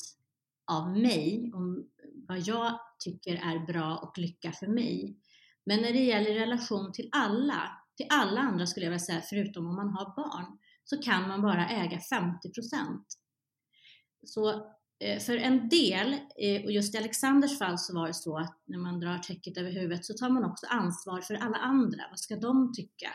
av 0.72 0.98
mig, 0.98 1.52
om 1.54 1.90
vad 2.28 2.40
jag 2.40 2.80
tycker 3.00 3.36
är 3.36 3.66
bra 3.66 3.98
och 3.98 4.18
lycka 4.18 4.52
för 4.52 4.68
mig. 4.68 5.18
Men 5.66 5.82
när 5.82 5.94
det 5.94 6.04
gäller 6.04 6.34
relation 6.34 6.92
till 6.92 7.10
alla, 7.12 7.72
till 7.98 8.08
alla 8.10 8.42
andra 8.42 8.66
skulle 8.66 8.86
jag 8.86 8.92
vilja 8.92 9.06
säga, 9.06 9.22
förutom 9.22 9.68
om 9.68 9.76
man 9.76 9.90
har 9.90 10.16
barn, 10.16 10.58
så 10.84 11.02
kan 11.02 11.28
man 11.28 11.42
bara 11.42 11.70
äga 11.70 12.00
50 12.00 12.50
Så 14.26 14.77
för 15.25 15.38
en 15.38 15.70
del, 15.70 16.13
eh, 16.13 16.63
och 16.63 16.72
just 16.72 16.96
i 16.96 16.98
Alexanders 16.98 17.60
fall 17.60 17.77
så 17.77 17.96
var 17.96 18.08
det 18.08 18.13
så 18.13 18.38
att 18.38 18.63
när 18.66 18.77
man 18.77 19.00
drar 19.00 19.18
täcket 19.18 19.58
över 19.58 19.72
huvudet 19.72 20.06
så 20.06 20.13
tar 20.13 20.30
man 20.30 20.44
också 20.44 20.66
ansvar 20.70 21.22
för 21.22 21.34
alla 21.34 21.58
andra. 21.58 22.04
Vad 22.10 22.20
ska 22.20 22.36
de 22.36 22.74
tycka? 22.74 23.10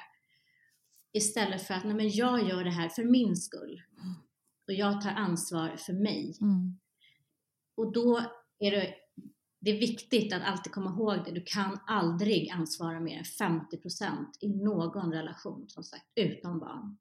Istället 1.12 1.66
för 1.66 1.74
att, 1.74 1.84
nej 1.84 1.94
men 1.94 2.10
jag 2.10 2.48
gör 2.48 2.64
det 2.64 2.70
här 2.70 2.88
för 2.88 3.04
min 3.04 3.36
skull. 3.36 3.82
Och 4.66 4.74
jag 4.74 5.00
tar 5.00 5.10
ansvar 5.10 5.76
för 5.76 5.92
mig. 5.92 6.36
Mm. 6.40 6.78
Och 7.74 7.92
då 7.92 8.20
är 8.58 8.70
det 8.70 8.94
det 9.64 9.70
är 9.70 9.78
viktigt 9.78 10.32
att 10.32 10.42
alltid 10.42 10.72
komma 10.72 10.90
ihåg 10.90 11.24
det. 11.24 11.30
Du 11.30 11.42
kan 11.46 11.78
aldrig 11.86 12.50
ansvara 12.50 13.00
mer 13.00 13.18
än 13.18 13.24
50% 13.24 14.26
i 14.40 14.48
någon 14.48 15.12
relation, 15.12 15.64
som 15.68 15.84
sagt, 15.84 16.04
utan 16.14 16.58
barn 16.58 16.96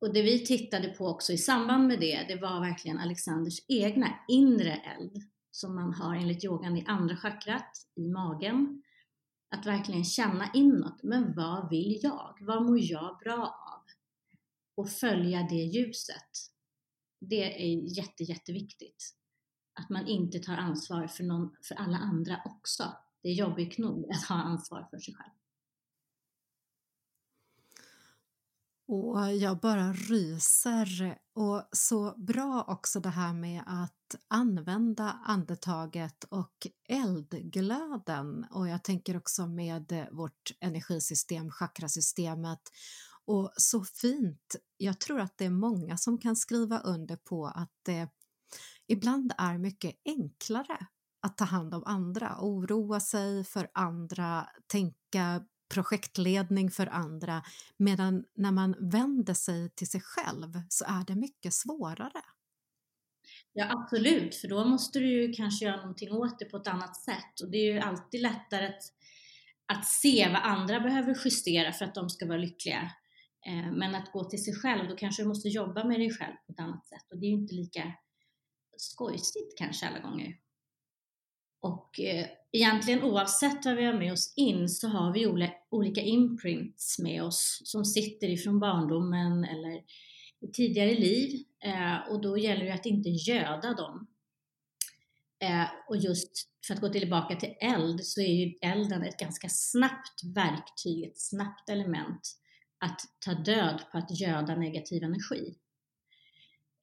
och 0.00 0.12
det 0.12 0.22
vi 0.22 0.44
tittade 0.44 0.88
på 0.88 1.06
också 1.06 1.32
i 1.32 1.38
samband 1.38 1.86
med 1.86 2.00
det, 2.00 2.24
det 2.28 2.36
var 2.36 2.60
verkligen 2.60 2.98
Alexanders 2.98 3.58
egna 3.68 4.18
inre 4.28 4.74
eld 4.74 5.22
som 5.50 5.74
man 5.74 5.94
har 5.94 6.14
enligt 6.14 6.44
yogan 6.44 6.76
i 6.76 6.84
andra 6.86 7.16
chakrat, 7.16 7.86
i 7.96 8.08
magen. 8.08 8.82
Att 9.54 9.66
verkligen 9.66 10.04
känna 10.04 10.50
inåt, 10.54 11.02
men 11.02 11.34
vad 11.34 11.70
vill 11.70 11.98
jag? 12.02 12.36
Vad 12.40 12.62
mår 12.62 12.78
jag 12.80 13.18
bra 13.18 13.44
av? 13.44 13.82
Och 14.74 14.90
följa 14.90 15.46
det 15.50 15.54
ljuset. 15.54 16.30
Det 17.20 17.72
är 17.72 17.98
jätte, 17.98 18.24
jätteviktigt. 18.24 19.14
Att 19.80 19.90
man 19.90 20.06
inte 20.06 20.38
tar 20.38 20.56
ansvar 20.56 21.06
för, 21.06 21.24
någon, 21.24 21.56
för 21.62 21.74
alla 21.74 21.96
andra 21.96 22.40
också. 22.44 22.92
Det 23.22 23.28
är 23.28 23.34
jobbigt 23.34 23.78
nog 23.78 24.10
att 24.10 24.24
ha 24.24 24.34
ansvar 24.34 24.88
för 24.90 24.98
sig 24.98 25.14
själv. 25.14 25.39
Och 28.92 29.32
jag 29.32 29.58
bara 29.58 29.92
ryser. 29.92 31.18
Och 31.34 31.68
så 31.72 32.14
bra 32.16 32.64
också 32.68 33.00
det 33.00 33.08
här 33.08 33.32
med 33.32 33.62
att 33.66 34.14
använda 34.28 35.20
andetaget 35.24 36.24
och 36.24 36.66
eldglöden. 36.88 38.46
Och 38.50 38.68
jag 38.68 38.84
tänker 38.84 39.16
också 39.16 39.46
med 39.46 40.08
vårt 40.12 40.52
energisystem, 40.60 41.50
chakrasystemet. 41.50 42.60
Och 43.24 43.52
så 43.56 43.84
fint. 43.84 44.56
Jag 44.76 45.00
tror 45.00 45.20
att 45.20 45.38
det 45.38 45.44
är 45.44 45.50
många 45.50 45.96
som 45.96 46.18
kan 46.18 46.36
skriva 46.36 46.78
under 46.78 47.16
på 47.16 47.46
att 47.46 47.72
det 47.82 48.08
ibland 48.86 49.32
är 49.38 49.58
mycket 49.58 49.94
enklare 50.04 50.86
att 51.22 51.38
ta 51.38 51.44
hand 51.44 51.74
om 51.74 51.82
andra, 51.86 52.36
oroa 52.40 53.00
sig 53.00 53.44
för 53.44 53.70
andra, 53.74 54.46
tänka 54.66 55.44
projektledning 55.70 56.70
för 56.70 56.86
andra 56.86 57.42
medan 57.76 58.24
när 58.34 58.52
man 58.52 58.74
vänder 58.80 59.34
sig 59.34 59.70
till 59.70 59.90
sig 59.90 60.00
själv 60.00 60.62
så 60.68 60.84
är 60.84 61.04
det 61.06 61.14
mycket 61.14 61.54
svårare. 61.54 62.22
Ja 63.52 63.66
absolut, 63.70 64.34
för 64.34 64.48
då 64.48 64.64
måste 64.64 64.98
du 64.98 65.08
ju 65.08 65.32
kanske 65.32 65.64
göra 65.64 65.76
någonting 65.76 66.12
åt 66.12 66.38
det 66.38 66.44
på 66.44 66.56
ett 66.56 66.66
annat 66.66 66.96
sätt 66.96 67.40
och 67.42 67.50
det 67.50 67.58
är 67.58 67.72
ju 67.72 67.78
alltid 67.78 68.20
lättare 68.20 68.66
att, 68.66 68.82
att 69.66 69.86
se 69.86 70.28
vad 70.28 70.42
andra 70.42 70.80
behöver 70.80 71.18
justera 71.24 71.72
för 71.72 71.84
att 71.84 71.94
de 71.94 72.10
ska 72.10 72.26
vara 72.26 72.38
lyckliga. 72.38 72.92
Eh, 73.46 73.72
men 73.72 73.94
att 73.94 74.12
gå 74.12 74.24
till 74.24 74.44
sig 74.44 74.54
själv, 74.54 74.88
då 74.88 74.96
kanske 74.96 75.22
du 75.22 75.28
måste 75.28 75.48
jobba 75.48 75.84
med 75.84 76.00
dig 76.00 76.10
själv 76.10 76.34
på 76.46 76.52
ett 76.52 76.60
annat 76.60 76.86
sätt 76.86 77.12
och 77.12 77.18
det 77.18 77.26
är 77.26 77.30
ju 77.30 77.36
inte 77.36 77.54
lika 77.54 77.92
skojsigt 78.76 79.58
kanske 79.58 79.88
alla 79.88 79.98
gånger. 79.98 80.36
Och 81.60 82.00
eh, 82.00 82.26
egentligen 82.52 83.02
oavsett 83.02 83.64
vad 83.64 83.76
vi 83.76 83.84
har 83.84 83.94
med 83.94 84.12
oss 84.12 84.34
in 84.36 84.68
så 84.68 84.88
har 84.88 85.12
vi 85.12 85.50
olika 85.70 86.00
imprints 86.00 86.98
med 86.98 87.22
oss 87.22 87.62
som 87.64 87.84
sitter 87.84 88.28
ifrån 88.28 88.60
barndomen 88.60 89.44
eller 89.44 89.82
i 90.40 90.52
tidigare 90.52 90.94
liv 90.94 91.44
eh, 91.64 92.10
och 92.10 92.20
då 92.20 92.38
gäller 92.38 92.64
det 92.64 92.74
att 92.74 92.86
inte 92.86 93.08
göda 93.08 93.74
dem. 93.74 94.06
Eh, 95.42 95.66
och 95.88 95.96
just 95.96 96.32
för 96.66 96.74
att 96.74 96.80
gå 96.80 96.88
tillbaka 96.88 97.36
till 97.36 97.54
eld 97.60 98.04
så 98.04 98.20
är 98.20 98.34
ju 98.34 98.54
elden 98.62 99.02
ett 99.02 99.18
ganska 99.18 99.48
snabbt 99.48 100.24
verktyg, 100.34 101.04
ett 101.04 101.20
snabbt 101.20 101.70
element 101.70 102.36
att 102.78 103.00
ta 103.24 103.34
död 103.34 103.82
på 103.92 103.98
att 103.98 104.20
göda 104.20 104.56
negativ 104.56 105.02
energi. 105.02 105.54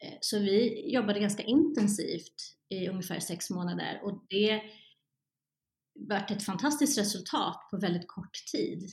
Eh, 0.04 0.18
så 0.22 0.40
vi 0.40 0.92
jobbade 0.94 1.20
ganska 1.20 1.44
intensivt 1.44 2.56
i 2.70 2.88
ungefär 2.88 3.20
sex 3.20 3.50
månader 3.50 4.02
och 4.04 4.26
det 4.30 4.62
varit 5.98 6.32
ett 6.32 6.44
fantastiskt 6.44 6.98
resultat 6.98 7.68
på 7.72 7.78
väldigt 7.78 8.08
kort 8.08 8.46
tid. 8.52 8.90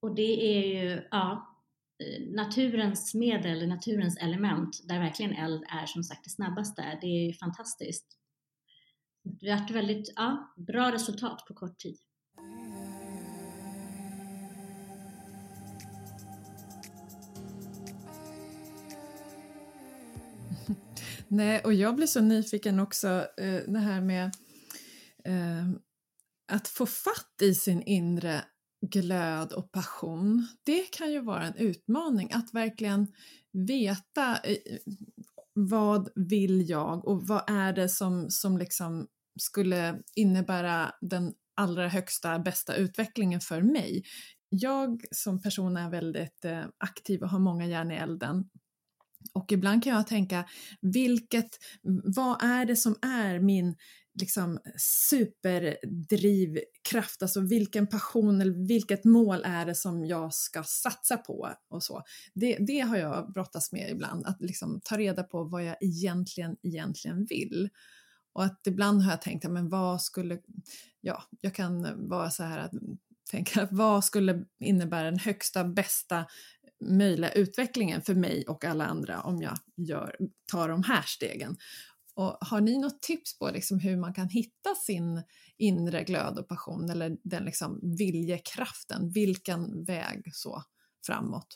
Och 0.00 0.14
det 0.14 0.58
är 0.58 0.66
ju 0.66 1.02
ja, 1.10 1.56
eh, 2.04 2.22
naturens 2.34 3.14
medel, 3.14 3.68
naturens 3.68 4.16
element 4.16 4.80
där 4.88 4.98
verkligen 4.98 5.32
eld 5.32 5.64
är 5.68 5.86
som 5.86 6.02
sagt 6.02 6.24
det 6.24 6.30
snabbaste. 6.30 6.98
Det 7.00 7.06
är 7.06 7.26
ju 7.26 7.32
fantastiskt. 7.32 8.06
Det 9.22 9.50
har 9.50 9.58
varit 9.58 9.70
väldigt 9.70 10.12
ja, 10.16 10.54
bra 10.56 10.92
resultat 10.92 11.44
på 11.48 11.54
kort 11.54 11.78
tid. 11.78 11.98
Nej, 21.28 21.60
och 21.64 21.74
jag 21.74 21.96
blir 21.96 22.06
så 22.06 22.20
nyfiken 22.20 22.80
också, 22.80 23.08
eh, 23.38 23.60
det 23.66 23.78
här 23.78 24.00
med 24.00 24.24
eh, 25.24 25.66
att 26.52 26.68
få 26.68 26.86
fatt 26.86 27.42
i 27.42 27.54
sin 27.54 27.82
inre 27.82 28.44
glöd 28.86 29.52
och 29.52 29.72
passion, 29.72 30.48
det 30.64 30.82
kan 30.92 31.12
ju 31.12 31.20
vara 31.20 31.46
en 31.46 31.56
utmaning 31.56 32.32
att 32.32 32.54
verkligen 32.54 33.06
veta 33.52 34.36
eh, 34.36 34.56
vad 35.52 36.08
vill 36.14 36.68
jag 36.68 37.08
och 37.08 37.26
vad 37.26 37.50
är 37.50 37.72
det 37.72 37.88
som, 37.88 38.30
som 38.30 38.58
liksom 38.58 39.06
skulle 39.40 40.02
innebära 40.14 40.92
den 41.00 41.34
allra 41.56 41.88
högsta, 41.88 42.38
bästa 42.38 42.74
utvecklingen 42.74 43.40
för 43.40 43.62
mig. 43.62 44.02
Jag 44.48 45.04
som 45.10 45.42
person 45.42 45.76
är 45.76 45.90
väldigt 45.90 46.44
eh, 46.44 46.64
aktiv 46.78 47.22
och 47.22 47.28
har 47.28 47.38
många 47.38 47.66
järn 47.66 47.90
i 47.90 47.94
elden 47.94 48.44
och 49.32 49.52
ibland 49.52 49.84
kan 49.84 49.92
jag 49.92 50.06
tänka, 50.06 50.44
vilket, 50.80 51.48
vad 52.16 52.42
är 52.42 52.64
det 52.64 52.76
som 52.76 52.96
är 53.02 53.40
min 53.40 53.76
liksom 54.20 54.58
superdrivkraft, 54.76 57.22
alltså 57.22 57.40
vilken 57.40 57.86
passion 57.86 58.40
eller 58.40 58.66
vilket 58.68 59.04
mål 59.04 59.42
är 59.44 59.66
det 59.66 59.74
som 59.74 60.04
jag 60.04 60.34
ska 60.34 60.62
satsa 60.62 61.16
på 61.16 61.54
och 61.68 61.82
så. 61.82 62.02
Det, 62.34 62.56
det 62.60 62.80
har 62.80 62.96
jag 62.96 63.32
brottats 63.32 63.72
med 63.72 63.90
ibland, 63.90 64.26
att 64.26 64.42
liksom 64.42 64.80
ta 64.84 64.98
reda 64.98 65.22
på 65.22 65.44
vad 65.44 65.64
jag 65.64 65.76
egentligen, 65.80 66.56
egentligen 66.62 67.24
vill. 67.24 67.68
Och 68.32 68.44
att 68.44 68.66
ibland 68.66 69.02
har 69.02 69.10
jag 69.10 69.22
tänkt, 69.22 69.50
men 69.50 69.68
vad 69.68 70.02
skulle, 70.02 70.38
ja, 71.00 71.22
jag 71.40 71.54
kan 71.54 72.08
vara 72.08 72.30
så 72.30 72.42
här 72.42 72.58
att 72.58 72.72
tänka, 73.30 73.68
vad 73.70 74.04
skulle 74.04 74.44
innebära 74.60 75.10
den 75.10 75.18
högsta, 75.18 75.64
bästa 75.64 76.26
möjliga 76.84 77.32
utvecklingen 77.32 78.02
för 78.02 78.14
mig 78.14 78.44
och 78.48 78.64
alla 78.64 78.86
andra 78.86 79.20
om 79.20 79.42
jag 79.42 79.58
gör, 79.76 80.16
tar 80.52 80.68
de 80.68 80.82
här 80.82 81.02
stegen. 81.02 81.56
Och 82.16 82.38
har 82.40 82.60
ni 82.60 82.78
något 82.78 83.02
tips 83.02 83.38
på 83.38 83.50
liksom 83.50 83.78
hur 83.78 83.96
man 83.96 84.14
kan 84.14 84.28
hitta 84.28 84.74
sin 84.86 85.22
inre 85.56 86.04
glöd 86.04 86.38
och 86.38 86.48
passion 86.48 86.90
eller 86.90 87.16
den 87.24 87.44
liksom 87.44 87.80
viljekraften? 87.98 89.10
Vilken 89.10 89.84
väg 89.84 90.22
så 90.32 90.62
framåt? 91.06 91.46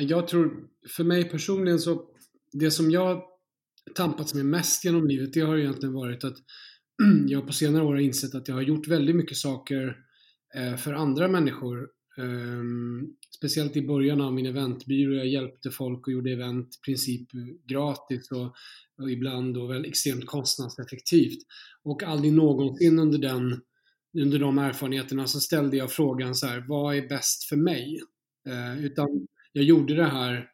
Jag 0.00 0.28
tror, 0.28 0.68
för 0.96 1.04
mig 1.04 1.30
personligen 1.30 1.78
så, 1.78 2.04
det 2.52 2.70
som 2.70 2.90
jag 2.90 3.22
tampats 3.94 4.34
med 4.34 4.46
mest 4.46 4.84
genom 4.84 5.06
livet, 5.06 5.32
det 5.32 5.40
har 5.40 5.58
egentligen 5.58 5.94
varit 5.94 6.24
att 6.24 6.36
jag 7.26 7.46
på 7.46 7.52
senare 7.52 7.84
år 7.84 7.92
har 7.92 8.00
insett 8.00 8.34
att 8.34 8.48
jag 8.48 8.54
har 8.54 8.62
gjort 8.62 8.88
väldigt 8.88 9.16
mycket 9.16 9.36
saker 9.36 9.96
eh, 10.54 10.76
för 10.76 10.92
andra 10.92 11.28
människor. 11.28 11.88
Um, 12.16 13.16
speciellt 13.36 13.76
i 13.76 13.82
början 13.82 14.20
av 14.20 14.34
min 14.34 14.46
eventbyrå, 14.46 15.14
jag 15.14 15.28
hjälpte 15.28 15.70
folk 15.70 16.06
och 16.06 16.12
gjorde 16.12 16.32
event 16.32 16.68
i 16.68 16.84
princip 16.84 17.28
gratis 17.66 18.30
och 18.30 18.56
och 19.02 19.10
ibland 19.10 19.54
då 19.54 19.66
väl 19.66 19.84
extremt 19.84 20.26
kostnadseffektivt. 20.26 21.38
Och 21.82 22.02
aldrig 22.02 22.32
någonsin 22.32 22.98
under, 22.98 23.18
den, 23.18 23.60
under 24.18 24.38
de 24.38 24.58
erfarenheterna 24.58 25.26
så 25.26 25.40
ställde 25.40 25.76
jag 25.76 25.92
frågan 25.92 26.34
så 26.34 26.46
här, 26.46 26.64
vad 26.68 26.96
är 26.96 27.08
bäst 27.08 27.44
för 27.44 27.56
mig? 27.56 28.00
Uh, 28.48 28.84
utan 28.84 29.26
jag 29.52 29.64
gjorde 29.64 29.94
det 29.94 30.04
här, 30.04 30.48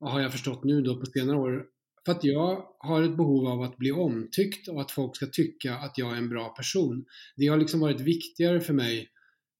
har 0.00 0.20
jag 0.20 0.32
förstått 0.32 0.64
nu 0.64 0.82
då 0.82 1.00
på 1.00 1.06
senare 1.06 1.36
år, 1.36 1.64
för 2.04 2.12
att 2.12 2.24
jag 2.24 2.64
har 2.78 3.02
ett 3.02 3.16
behov 3.16 3.46
av 3.46 3.62
att 3.62 3.76
bli 3.76 3.92
omtyckt 3.92 4.68
och 4.68 4.80
att 4.80 4.90
folk 4.90 5.16
ska 5.16 5.26
tycka 5.26 5.74
att 5.74 5.98
jag 5.98 6.12
är 6.12 6.16
en 6.16 6.28
bra 6.28 6.48
person. 6.48 7.04
Det 7.36 7.46
har 7.46 7.56
liksom 7.56 7.80
varit 7.80 8.00
viktigare 8.00 8.60
för 8.60 8.74
mig 8.74 9.08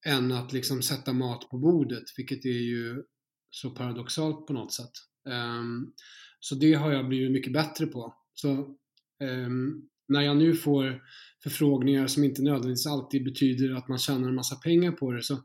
än 0.07 0.33
att 0.33 0.53
liksom 0.53 0.83
sätta 0.83 1.13
mat 1.13 1.51
på 1.51 1.59
bordet, 1.59 2.05
vilket 2.17 2.45
är 2.45 2.61
ju 2.61 3.03
så 3.51 3.71
paradoxalt 3.71 4.47
på 4.47 4.53
något 4.53 4.73
sätt. 4.73 4.93
Um, 5.29 5.93
så 6.41 6.55
det 6.55 6.75
har 6.75 6.93
jag 6.93 7.09
blivit 7.09 7.33
mycket 7.33 7.53
bättre 7.53 7.87
på. 7.87 8.15
Så 8.35 8.77
um, 9.25 9.89
när 10.09 10.21
jag 10.21 10.37
nu 10.37 10.55
får 10.55 11.03
förfrågningar 11.43 12.07
som 12.07 12.25
inte 12.25 12.43
nödvändigtvis 12.43 12.87
alltid 12.87 13.25
betyder 13.25 13.75
att 13.75 13.89
man 13.89 13.99
tjänar 13.99 14.29
en 14.29 14.35
massa 14.35 14.57
pengar 14.57 14.93
på 14.93 15.13
det 15.13 15.23
så, 15.23 15.39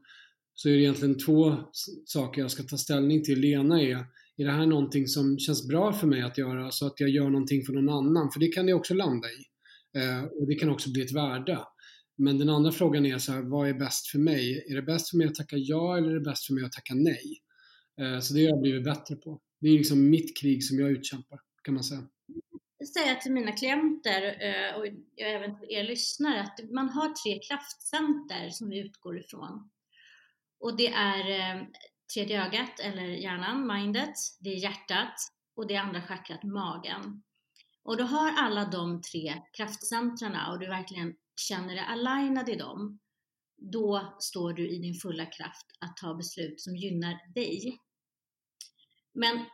så 0.53 0.69
är 0.69 0.73
det 0.73 0.79
egentligen 0.79 1.17
två 1.17 1.55
saker 2.05 2.41
jag 2.41 2.51
ska 2.51 2.63
ta 2.63 2.77
ställning 2.77 3.23
till. 3.23 3.41
Det 3.41 3.47
ena 3.47 3.81
är, 3.81 3.97
är 4.37 4.45
det 4.45 4.51
här 4.51 4.65
någonting 4.65 5.07
som 5.07 5.39
känns 5.39 5.67
bra 5.67 5.93
för 5.93 6.07
mig 6.07 6.21
att 6.21 6.37
göra 6.37 6.71
så 6.71 6.87
att 6.87 6.99
jag 6.99 7.09
gör 7.09 7.29
någonting 7.29 7.65
för 7.65 7.73
någon 7.73 7.89
annan? 7.89 8.31
För 8.31 8.39
det 8.39 8.47
kan 8.47 8.65
det 8.65 8.73
också 8.73 8.93
landa 8.93 9.27
i. 9.27 9.45
Uh, 9.97 10.23
och 10.23 10.47
det 10.47 10.55
kan 10.55 10.69
också 10.69 10.91
bli 10.91 11.01
ett 11.01 11.15
värde. 11.15 11.59
Men 12.17 12.37
den 12.37 12.49
andra 12.49 12.71
frågan 12.71 13.05
är 13.05 13.17
så 13.17 13.31
här, 13.31 13.41
vad 13.41 13.69
är 13.69 13.73
bäst 13.73 14.07
för 14.07 14.19
mig? 14.19 14.65
Är 14.69 14.75
det 14.75 14.81
bäst 14.81 15.09
för 15.09 15.17
mig 15.17 15.27
att 15.27 15.35
tacka 15.35 15.57
ja 15.57 15.97
eller 15.97 16.09
är 16.09 16.13
det 16.13 16.21
bäst 16.21 16.45
för 16.45 16.53
mig 16.53 16.65
att 16.65 16.71
tacka 16.71 16.93
nej? 16.93 17.41
Eh, 18.01 18.19
så 18.19 18.33
det 18.33 18.39
har 18.39 18.49
jag 18.49 18.61
blivit 18.61 18.83
bättre 18.83 19.15
på. 19.15 19.41
Det 19.61 19.67
är 19.67 19.77
liksom 19.77 20.09
mitt 20.09 20.37
krig 20.37 20.63
som 20.63 20.79
jag 20.79 20.91
utkämpar, 20.91 21.39
kan 21.63 21.73
man 21.73 21.83
säga 21.83 22.07
säga 22.85 23.15
till 23.15 23.31
mina 23.31 23.51
klienter 23.51 24.21
eh, 24.21 24.75
och 24.75 24.87
även 25.17 25.59
till 25.59 25.71
er 25.71 25.83
lyssnare 25.83 26.41
att 26.41 26.59
man 26.71 26.89
har 26.89 27.13
tre 27.13 27.39
kraftcenter 27.39 28.49
som 28.49 28.69
vi 28.69 28.79
utgår 28.79 29.19
ifrån. 29.19 29.69
Och 30.59 30.77
det 30.77 30.87
är 30.87 31.29
eh, 31.29 31.63
tredje 32.13 32.45
ögat 32.45 32.79
eller 32.79 33.03
hjärnan, 33.03 33.67
mindet, 33.67 34.15
det 34.39 34.49
är 34.49 34.63
hjärtat 34.63 35.13
och 35.55 35.67
det 35.67 35.75
andra 35.75 36.01
chakrat, 36.01 36.43
magen. 36.43 37.23
Och 37.83 37.97
du 37.97 38.03
har 38.03 38.31
alla 38.37 38.65
de 38.65 39.01
tre 39.01 39.41
kraftcentrarna 39.57 40.51
och 40.51 40.59
du 40.59 40.67
verkligen 40.67 41.13
känner 41.39 41.75
dig 41.75 41.85
alignad 41.87 42.49
i 42.49 42.55
dem, 42.55 42.99
då 43.57 44.15
står 44.19 44.53
du 44.53 44.69
i 44.69 44.79
din 44.79 44.93
fulla 44.93 45.25
kraft 45.25 45.65
att 45.79 45.97
ta 45.97 46.13
beslut 46.13 46.61
som 46.61 46.75
gynnar 46.75 47.33
dig. 47.33 47.79
Men 49.13 49.45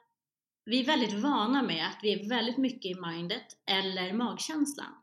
vi 0.66 0.80
är 0.80 0.86
väldigt 0.86 1.14
vana 1.14 1.64
med 1.64 1.88
att 1.88 2.00
vi 2.04 2.14
är 2.14 2.30
väldigt 2.30 2.58
mycket 2.58 2.92
i 2.92 3.00
mindet 3.00 3.46
eller 3.66 4.14
magkänslan. 4.14 4.94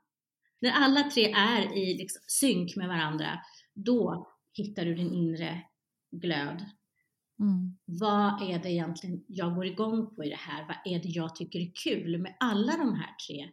När 0.61 0.71
alla 0.71 1.03
tre 1.03 1.33
är 1.33 1.77
i 1.77 1.99
liksom 1.99 2.21
synk 2.27 2.77
med 2.77 2.89
varandra, 2.89 3.41
då 3.75 4.29
hittar 4.53 4.85
du 4.85 4.95
din 4.95 5.13
inre 5.13 5.63
glöd. 6.11 6.65
Mm. 7.41 7.79
Vad 7.85 8.43
är 8.43 8.59
det 8.59 8.73
egentligen 8.73 9.25
jag 9.29 9.55
går 9.55 9.67
igång 9.67 10.15
på 10.15 10.25
i 10.25 10.29
det 10.29 10.37
här? 10.37 10.67
Vad 10.67 10.95
är 10.95 11.03
det 11.03 11.09
jag 11.09 11.37
tycker 11.37 11.59
är 11.59 11.73
kul 11.85 12.19
med 12.19 12.37
alla 12.41 12.77
de 12.77 12.95
här 12.95 13.15
tre? 13.29 13.51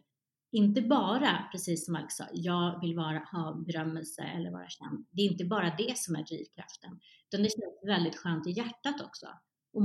Inte 0.52 0.82
bara, 0.82 1.48
precis 1.52 1.86
som 1.86 1.96
Alex 1.96 2.14
sa, 2.14 2.24
jag 2.32 2.80
vill 2.80 2.96
vara, 2.96 3.18
ha 3.18 3.64
berömmelse 3.66 4.22
eller 4.22 4.50
vara 4.50 4.68
känd. 4.68 5.06
Det 5.10 5.22
är 5.22 5.30
inte 5.32 5.44
bara 5.44 5.76
det 5.78 5.98
som 5.98 6.16
är 6.16 6.24
drivkraften, 6.24 6.90
utan 7.28 7.42
det 7.42 7.50
känns 7.50 7.86
väldigt 7.86 8.16
skönt 8.16 8.46
i 8.46 8.50
hjärtat 8.50 9.00
också. 9.00 9.26
Och 9.72 9.82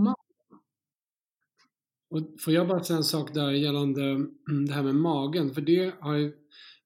och 2.13 2.21
får 2.39 2.53
jag 2.53 2.67
bara 2.67 2.83
säga 2.83 2.97
en 2.97 3.03
sak 3.03 3.33
där 3.33 3.51
gällande 3.51 4.03
mm, 4.03 4.65
det 4.67 4.73
här 4.73 4.83
med 4.83 4.95
magen, 4.95 5.53
för 5.53 5.61
det 5.61 5.93
har 5.99 6.15
ju 6.15 6.33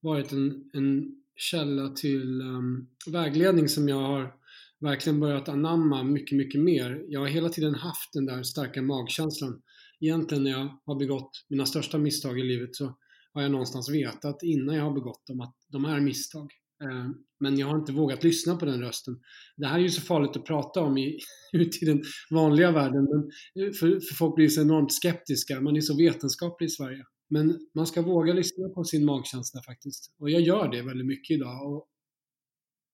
varit 0.02 0.32
en, 0.32 0.70
en 0.74 1.16
källa 1.36 1.90
till 1.90 2.42
um, 2.42 2.88
vägledning 3.12 3.70
som 3.70 3.90
jag 3.90 4.02
har 4.02 4.34
verkligen 4.80 5.20
börjat 5.20 5.50
anamma 5.50 6.04
mycket, 6.04 6.38
mycket 6.38 6.62
mer. 6.62 7.06
Jag 7.08 7.20
har 7.20 7.28
hela 7.28 7.50
tiden 7.50 7.76
haft 7.76 8.14
den 8.14 8.26
där 8.26 8.44
starka 8.44 8.82
magkänslan. 8.82 9.62
Egentligen 10.00 10.44
när 10.44 10.52
jag 10.52 10.78
har 10.86 10.96
begått 10.96 11.46
mina 11.50 11.66
största 11.66 11.98
misstag 11.98 12.40
i 12.40 12.44
livet 12.44 12.76
så 12.76 12.98
har 13.38 13.44
jag 13.44 13.52
någonstans 13.52 13.90
vetat 13.90 14.44
innan 14.44 14.76
jag 14.76 14.84
har 14.84 14.94
begått 14.94 15.28
dem 15.28 15.42
att 15.42 15.56
de 15.68 15.86
är 15.86 16.00
misstag. 16.00 16.52
Eh, 16.84 17.10
men 17.40 17.58
jag 17.58 17.68
har 17.68 17.78
inte 17.78 17.92
vågat 17.92 18.24
lyssna 18.24 18.56
på 18.56 18.66
den 18.66 18.82
rösten. 18.82 19.20
Det 19.58 19.68
här 19.68 19.80
är 19.80 19.84
ju 19.84 19.90
så 19.90 20.02
farligt 20.02 20.38
att 20.38 20.46
prata 20.46 20.82
om 20.82 20.98
i, 20.98 21.20
ute 21.54 21.78
i 21.82 21.86
den 21.86 22.04
vanliga 22.30 22.72
världen. 22.72 23.04
Men 23.04 23.20
eh, 23.66 23.72
för, 23.72 24.00
för 24.00 24.16
folk 24.16 24.36
blir 24.36 24.50
så 24.50 24.62
enormt 24.62 24.94
skeptiska. 24.94 25.62
Man 25.62 25.78
är 25.78 25.82
så 25.82 25.98
vetenskaplig 25.98 26.68
i 26.68 26.70
Sverige. 26.70 27.04
Men 27.30 27.60
man 27.76 27.88
ska 27.88 28.02
våga 28.02 28.34
lyssna 28.34 28.70
på 28.70 28.84
sin 28.84 29.06
magkänsla 29.06 29.62
faktiskt. 29.62 30.16
Och 30.20 30.30
jag 30.30 30.42
gör 30.42 30.72
det 30.72 30.82
väldigt 30.82 31.08
mycket 31.08 31.36
idag. 31.36 31.74
Och 31.74 31.88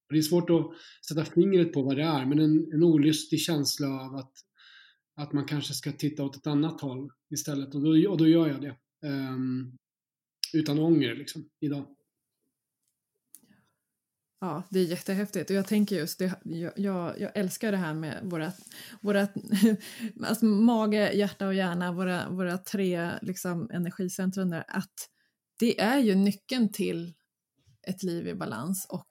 det 0.09 0.17
är 0.17 0.21
svårt 0.21 0.49
att 0.49 0.71
sätta 1.07 1.25
fingret 1.25 1.73
på 1.73 1.81
vad 1.81 1.97
det 1.97 2.03
är, 2.03 2.25
men 2.25 2.39
en, 2.39 2.73
en 2.73 2.83
olustig 2.83 3.39
känsla 3.39 3.87
av 3.87 4.15
att, 4.15 4.33
att 5.15 5.33
man 5.33 5.45
kanske 5.45 5.73
ska 5.73 5.91
titta 5.91 6.23
åt 6.23 6.35
ett 6.35 6.47
annat 6.47 6.81
håll 6.81 7.09
istället. 7.33 7.75
Och 7.75 7.81
då, 7.81 8.09
och 8.11 8.17
då 8.17 8.27
gör 8.27 8.47
jag 8.47 8.61
det. 8.61 8.75
Um, 9.07 9.77
utan 10.53 10.79
ånger 10.79 11.15
liksom, 11.15 11.49
idag. 11.59 11.85
Ja, 14.43 14.63
det 14.69 14.79
är 14.79 14.83
jättehäftigt 14.83 15.49
och 15.49 15.55
jag 15.55 15.67
tänker 15.67 15.95
just 15.95 16.19
det, 16.19 16.39
jag, 16.75 17.19
jag, 17.19 17.31
älskar 17.35 17.71
det 17.71 17.77
här 17.77 17.93
med 17.93 18.19
våra, 18.23 18.51
våra 19.01 19.27
alltså 20.23 20.45
mage, 20.45 21.13
hjärta 21.13 21.47
och 21.47 21.53
hjärna, 21.53 21.91
våra, 21.91 22.29
våra 22.29 22.57
tre 22.57 23.11
liksom, 23.21 23.69
energicentrum 23.73 24.49
där, 24.49 24.63
att 24.67 25.09
det 25.59 25.81
är 25.81 25.99
ju 25.99 26.15
nyckeln 26.15 26.71
till 26.71 27.13
ett 27.87 28.03
liv 28.03 28.27
i 28.27 28.35
balans 28.35 28.85
och 28.89 29.07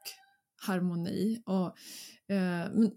harmoni. 0.67 1.43
Och, 1.47 1.67
eh, 2.35 2.71
men, 2.75 2.93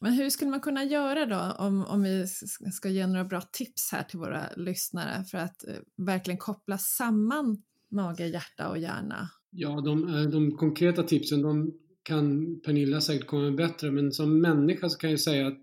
men 0.00 0.12
hur 0.12 0.30
skulle 0.30 0.50
man 0.50 0.60
kunna 0.60 0.84
göra 0.84 1.26
då 1.26 1.64
om, 1.64 1.84
om 1.86 2.02
vi 2.02 2.26
ska 2.72 2.88
ge 2.88 3.06
några 3.06 3.24
bra 3.24 3.40
tips 3.40 3.92
här 3.92 4.02
till 4.02 4.18
våra 4.18 4.52
lyssnare 4.56 5.24
för 5.24 5.38
att 5.38 5.68
eh, 5.68 5.74
verkligen 5.96 6.38
koppla 6.38 6.78
samman 6.78 7.62
mage, 7.90 8.26
hjärta 8.26 8.68
och 8.68 8.78
hjärna? 8.78 9.30
Ja, 9.50 9.80
de, 9.80 10.08
eh, 10.08 10.22
de 10.22 10.56
konkreta 10.56 11.02
tipsen 11.02 11.42
de 11.42 11.72
kan 12.02 12.60
Pernilla 12.60 13.00
säkert 13.00 13.26
komma 13.26 13.42
med 13.42 13.54
bättre 13.54 13.90
men 13.90 14.12
som 14.12 14.40
människa 14.40 14.88
så 14.88 14.98
kan 14.98 15.10
jag 15.10 15.20
säga 15.20 15.46
att, 15.46 15.58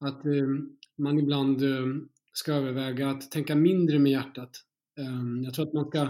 att 0.00 0.26
eh, 0.26 0.46
man 0.98 1.18
ibland 1.18 1.62
eh, 1.62 1.86
ska 2.32 2.52
överväga 2.52 3.10
att 3.10 3.30
tänka 3.30 3.54
mindre 3.54 3.98
med 3.98 4.12
hjärtat. 4.12 4.50
Ehm, 4.98 5.44
jag 5.44 5.54
tror 5.54 5.66
att 5.66 5.72
man 5.72 5.88
ska, 5.88 6.08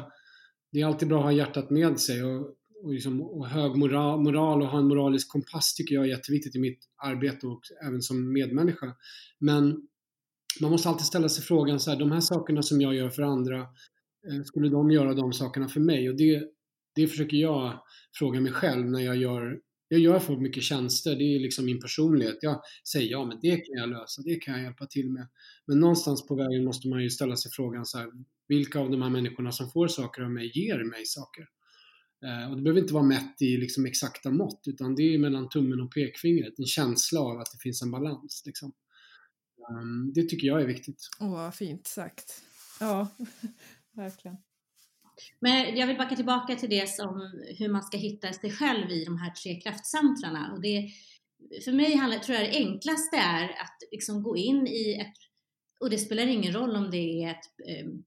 det 0.73 0.81
är 0.81 0.87
alltid 0.87 1.09
bra 1.09 1.19
att 1.19 1.25
ha 1.25 1.33
hjärtat 1.33 1.71
med 1.71 2.01
sig 2.01 2.25
och, 2.25 2.57
och, 2.83 2.93
liksom, 2.93 3.23
och 3.23 3.47
hög 3.47 3.77
moral, 3.77 4.21
moral 4.21 4.63
och 4.63 4.69
ha 4.69 4.79
en 4.79 4.89
moralisk 4.89 5.29
kompass 5.29 5.75
tycker 5.75 5.95
jag 5.95 6.05
är 6.05 6.09
jätteviktigt 6.09 6.57
i 6.57 6.59
mitt 6.59 6.79
arbete 7.03 7.47
och 7.47 7.61
även 7.87 8.03
som 8.03 8.33
medmänniska. 8.33 8.95
Men 9.39 9.89
man 10.61 10.71
måste 10.71 10.89
alltid 10.89 11.07
ställa 11.07 11.29
sig 11.29 11.45
frågan 11.45 11.81
så 11.81 11.91
här, 11.91 11.99
de 11.99 12.13
här 12.13 12.21
sakerna 12.21 12.63
som 12.63 12.81
jag 12.81 12.95
gör 12.95 13.11
för 13.11 13.23
andra, 13.23 13.67
skulle 14.45 14.69
de 14.69 14.91
göra 14.91 15.15
de 15.15 15.33
sakerna 15.33 15.69
för 15.69 15.81
mig? 15.81 16.11
Och 16.11 16.17
det, 16.17 16.43
det 16.95 17.07
försöker 17.07 17.37
jag 17.37 17.83
fråga 18.19 18.41
mig 18.41 18.53
själv 18.53 18.87
när 18.87 19.01
jag 19.01 19.17
gör 19.17 19.61
jag 19.89 20.01
gör 20.01 20.19
folk 20.19 20.41
mycket 20.41 20.63
tjänster, 20.63 21.17
det 21.17 21.25
är 21.25 21.41
liksom 21.41 21.65
min 21.65 21.81
personlighet. 21.81 22.39
Jag 22.41 22.61
säger 22.93 23.11
ja, 23.11 23.25
men 23.25 23.39
det 23.43 23.57
kan 23.57 23.75
jag 23.77 23.89
lösa, 23.89 24.23
det 24.23 24.35
kan 24.35 24.55
jag 24.55 24.63
hjälpa 24.63 24.87
till 24.87 25.11
med. 25.11 25.29
Men 25.67 25.81
någonstans 25.81 26.27
på 26.27 26.35
vägen 26.35 26.65
måste 26.65 26.89
man 26.89 27.03
ju 27.03 27.11
ställa 27.11 27.37
sig 27.37 27.51
frågan 27.55 27.87
så 27.87 27.99
här, 27.99 28.09
vilka 28.49 28.81
av 28.81 28.91
de 28.91 29.03
här 29.03 29.11
människorna 29.11 29.53
som 29.53 29.71
får 29.71 29.89
saker 29.89 30.23
av 30.23 30.31
mig 30.31 30.51
ger 30.55 30.85
mig 30.85 31.07
saker? 31.07 31.47
Eh, 32.25 32.51
och 32.51 32.57
det 32.57 32.63
behöver 32.63 32.81
inte 32.81 32.95
vara 32.95 33.05
mätt 33.05 33.43
i 33.43 33.57
liksom 33.57 33.87
exakta 33.87 34.31
mått, 34.31 34.63
utan 34.67 34.95
det 34.95 35.15
är 35.15 35.19
mellan 35.19 35.49
tummen 35.49 35.81
och 35.81 35.95
pekfingret, 35.95 36.59
en 36.59 36.67
känsla 36.67 37.21
av 37.21 37.39
att 37.39 37.53
det 37.53 37.59
finns 37.63 37.83
en 37.83 37.91
balans. 37.91 38.43
Liksom. 38.47 38.73
Um, 39.71 40.13
det 40.15 40.23
tycker 40.23 40.47
jag 40.47 40.63
är 40.63 40.67
viktigt. 40.67 41.09
Åh, 41.21 41.33
vad 41.33 41.55
fint 41.55 41.87
sagt. 41.87 42.43
Ja, 42.81 43.09
verkligen. 43.97 44.37
Men 45.41 45.77
jag 45.77 45.87
vill 45.87 45.97
backa 45.97 46.17
tillbaka 46.17 46.57
till 46.57 46.71
det 46.71 46.89
som 46.89 47.41
hur 47.59 47.69
man 47.69 47.83
ska 47.83 47.97
hitta 47.97 48.33
sig 48.33 48.51
själv 48.51 48.91
i 48.91 49.05
de 49.05 49.19
här 49.19 49.31
tre 49.31 49.61
kraftcentrarna. 49.61 50.53
Och 50.53 50.61
det, 50.63 50.91
för 51.65 51.73
mig 51.73 51.97
handlar, 51.97 52.19
tror 52.19 52.39
jag 52.39 52.47
det 52.47 52.57
enklaste 52.57 53.17
är 53.17 53.45
att 53.45 53.77
liksom 53.93 54.23
gå 54.23 54.37
in 54.37 54.67
i 54.67 54.99
ett, 55.01 55.15
och 55.81 55.91
det 55.91 55.99
spelar 55.99 56.27
ingen 56.27 56.53
roll 56.53 56.77
om 56.77 56.91
det 56.91 57.23
är 57.23 57.31
ett, 57.31 57.69
ehm, 57.69 58.05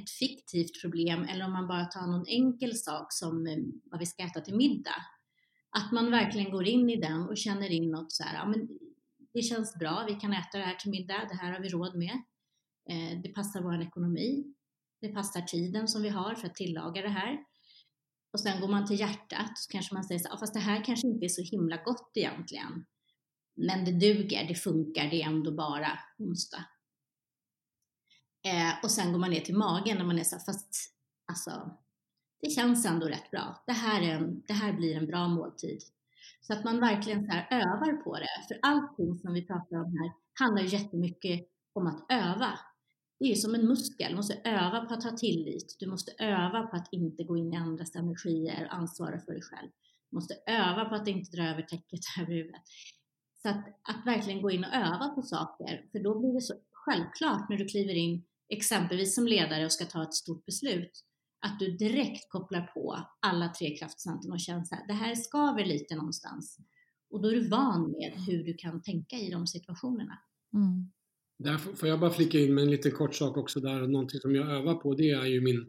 ett 0.00 0.10
fiktivt 0.10 0.80
problem 0.80 1.22
eller 1.22 1.44
om 1.44 1.52
man 1.52 1.68
bara 1.68 1.84
tar 1.84 2.06
någon 2.06 2.26
enkel 2.28 2.76
sak 2.76 3.12
som 3.12 3.46
ehm, 3.46 3.72
vad 3.84 4.00
vi 4.00 4.06
ska 4.06 4.22
äta 4.22 4.40
till 4.40 4.56
middag. 4.56 5.04
Att 5.70 5.92
man 5.92 6.10
verkligen 6.10 6.50
går 6.50 6.66
in 6.66 6.90
i 6.90 6.96
den 6.96 7.22
och 7.22 7.36
känner 7.36 7.72
in 7.72 7.90
något 7.90 8.12
så 8.12 8.22
här, 8.22 8.34
ja 8.34 8.46
men 8.46 8.68
det 9.32 9.42
känns 9.42 9.74
bra, 9.74 10.04
vi 10.08 10.14
kan 10.14 10.32
äta 10.32 10.58
det 10.58 10.64
här 10.64 10.74
till 10.74 10.90
middag, 10.90 11.26
det 11.28 11.34
här 11.34 11.52
har 11.52 11.60
vi 11.60 11.68
råd 11.68 11.98
med. 11.98 12.22
Eh, 12.90 13.20
det 13.22 13.28
passar 13.28 13.62
vår 13.62 13.82
ekonomi. 13.82 14.54
Det 15.00 15.08
passar 15.08 15.40
tiden 15.40 15.88
som 15.88 16.02
vi 16.02 16.08
har 16.08 16.34
för 16.34 16.46
att 16.46 16.54
tillaga 16.54 17.02
det 17.02 17.08
här. 17.08 17.38
Och 18.32 18.40
sen 18.40 18.60
går 18.60 18.68
man 18.68 18.86
till 18.86 19.00
hjärtat 19.00 19.58
så 19.58 19.72
kanske 19.72 19.94
man 19.94 20.04
säger 20.04 20.18
så 20.18 20.36
fast 20.36 20.54
det 20.54 20.60
här 20.60 20.84
kanske 20.84 21.06
inte 21.06 21.26
är 21.26 21.28
så 21.28 21.42
himla 21.42 21.76
gott 21.76 22.12
egentligen. 22.14 22.86
Men 23.56 23.84
det 23.84 23.92
duger, 23.92 24.48
det 24.48 24.54
funkar, 24.54 25.10
det 25.10 25.22
är 25.22 25.26
ändå 25.26 25.52
bara 25.52 25.98
onsdag. 26.18 26.64
Eh, 28.46 28.84
och 28.84 28.90
sen 28.90 29.12
går 29.12 29.18
man 29.18 29.30
ner 29.30 29.40
till 29.40 29.56
magen 29.56 29.98
när 29.98 30.04
man 30.04 30.18
är 30.18 30.24
så 30.24 30.36
här, 30.36 30.44
fast 30.44 30.94
alltså, 31.26 31.78
det 32.40 32.50
känns 32.50 32.86
ändå 32.86 33.06
rätt 33.06 33.30
bra. 33.30 33.62
Det 33.66 33.72
här, 33.72 34.02
är 34.02 34.14
en, 34.14 34.42
det 34.46 34.52
här 34.52 34.72
blir 34.72 34.96
en 34.96 35.06
bra 35.06 35.28
måltid. 35.28 35.82
Så 36.40 36.52
att 36.52 36.64
man 36.64 36.80
verkligen 36.80 37.26
så 37.26 37.32
här 37.32 37.48
övar 37.50 38.02
på 38.02 38.18
det. 38.18 38.44
För 38.48 38.58
allting 38.62 39.18
som 39.18 39.32
vi 39.32 39.46
pratar 39.46 39.76
om 39.76 39.98
här 39.98 40.12
handlar 40.38 40.62
ju 40.62 40.68
jättemycket 40.68 41.40
om 41.72 41.86
att 41.86 42.06
öva 42.08 42.58
det 43.20 43.26
är 43.26 43.28
ju 43.28 43.36
som 43.36 43.54
en 43.54 43.66
muskel, 43.66 44.10
du 44.10 44.16
måste 44.16 44.34
öva 44.44 44.84
på 44.84 44.94
att 44.94 45.04
ha 45.04 45.16
tillit, 45.16 45.76
du 45.78 45.86
måste 45.86 46.12
öva 46.18 46.62
på 46.62 46.76
att 46.76 46.88
inte 46.92 47.24
gå 47.24 47.36
in 47.36 47.52
i 47.52 47.56
andras 47.56 47.96
energier 47.96 48.66
och 48.66 48.74
ansvara 48.74 49.20
för 49.20 49.32
dig 49.32 49.42
själv. 49.42 49.70
Du 50.10 50.16
måste 50.16 50.34
öva 50.46 50.84
på 50.84 50.94
att 50.94 51.08
inte 51.08 51.36
dra 51.36 51.48
över 51.48 51.62
täcket 51.62 52.00
över 52.20 52.32
huvudet. 52.32 52.62
Så 53.42 53.48
att, 53.48 53.66
att 53.66 54.06
verkligen 54.06 54.42
gå 54.42 54.50
in 54.50 54.64
och 54.64 54.74
öva 54.74 55.08
på 55.08 55.22
saker, 55.22 55.88
för 55.92 55.98
då 55.98 56.20
blir 56.20 56.34
det 56.34 56.40
så 56.40 56.54
självklart 56.72 57.48
när 57.48 57.56
du 57.56 57.64
kliver 57.64 57.94
in 57.94 58.24
exempelvis 58.48 59.14
som 59.14 59.26
ledare 59.26 59.64
och 59.64 59.72
ska 59.72 59.84
ta 59.84 60.02
ett 60.02 60.14
stort 60.14 60.46
beslut, 60.46 61.04
att 61.40 61.58
du 61.58 61.76
direkt 61.76 62.30
kopplar 62.30 62.62
på 62.74 62.98
alla 63.20 63.48
tre 63.48 63.76
kraftcentrum 63.76 64.32
och 64.32 64.40
känner 64.40 64.60
att 64.60 64.88
det 64.88 64.94
här 64.94 65.14
skaver 65.14 65.64
lite 65.64 65.94
någonstans. 65.94 66.58
Och 67.10 67.22
då 67.22 67.28
är 67.28 67.32
du 67.32 67.48
van 67.48 67.90
med 67.90 68.12
hur 68.26 68.44
du 68.44 68.54
kan 68.54 68.82
tänka 68.82 69.16
i 69.16 69.30
de 69.30 69.46
situationerna. 69.46 70.18
Mm. 70.54 70.90
Där 71.42 71.58
får 71.58 71.88
jag 71.88 72.00
bara 72.00 72.10
flika 72.10 72.38
in 72.38 72.54
med 72.54 72.64
en 72.64 72.70
liten 72.70 72.92
kort 72.92 73.14
sak 73.14 73.36
också 73.36 73.60
där, 73.60 73.86
någonting 73.86 74.20
som 74.20 74.34
jag 74.34 74.50
övar 74.50 74.74
på 74.74 74.94
det 74.94 75.10
är 75.10 75.26
ju 75.26 75.40
min 75.40 75.66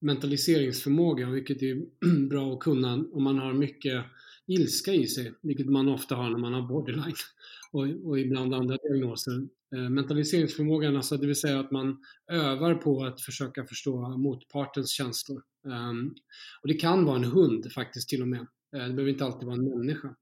mentaliseringsförmåga, 0.00 1.30
vilket 1.30 1.62
är 1.62 1.82
bra 2.28 2.52
att 2.52 2.60
kunna 2.60 3.04
om 3.12 3.22
man 3.22 3.38
har 3.38 3.52
mycket 3.52 4.04
ilska 4.46 4.92
i 4.92 5.06
sig, 5.06 5.32
vilket 5.42 5.66
man 5.66 5.88
ofta 5.88 6.14
har 6.14 6.30
när 6.30 6.38
man 6.38 6.54
har 6.54 6.62
borderline 6.62 7.14
och, 7.72 7.86
och 8.04 8.18
ibland 8.18 8.54
andra 8.54 8.76
diagnoser. 8.76 9.48
Eh, 9.74 9.88
mentaliseringsförmågan, 9.88 10.96
alltså 10.96 11.16
det 11.16 11.26
vill 11.26 11.40
säga 11.40 11.60
att 11.60 11.70
man 11.70 12.04
övar 12.30 12.74
på 12.74 13.04
att 13.04 13.20
försöka 13.20 13.64
förstå 13.64 14.08
motpartens 14.08 14.90
känslor. 14.90 15.42
Ehm, 15.66 16.14
och 16.62 16.68
det 16.68 16.74
kan 16.74 17.04
vara 17.04 17.16
en 17.16 17.24
hund 17.24 17.72
faktiskt 17.72 18.08
till 18.08 18.22
och 18.22 18.28
med. 18.28 18.40
Eh, 18.76 18.86
det 18.86 18.92
behöver 18.92 19.08
inte 19.08 19.24
alltid 19.24 19.46
vara 19.46 19.56
en 19.56 19.68
människa. 19.68 20.14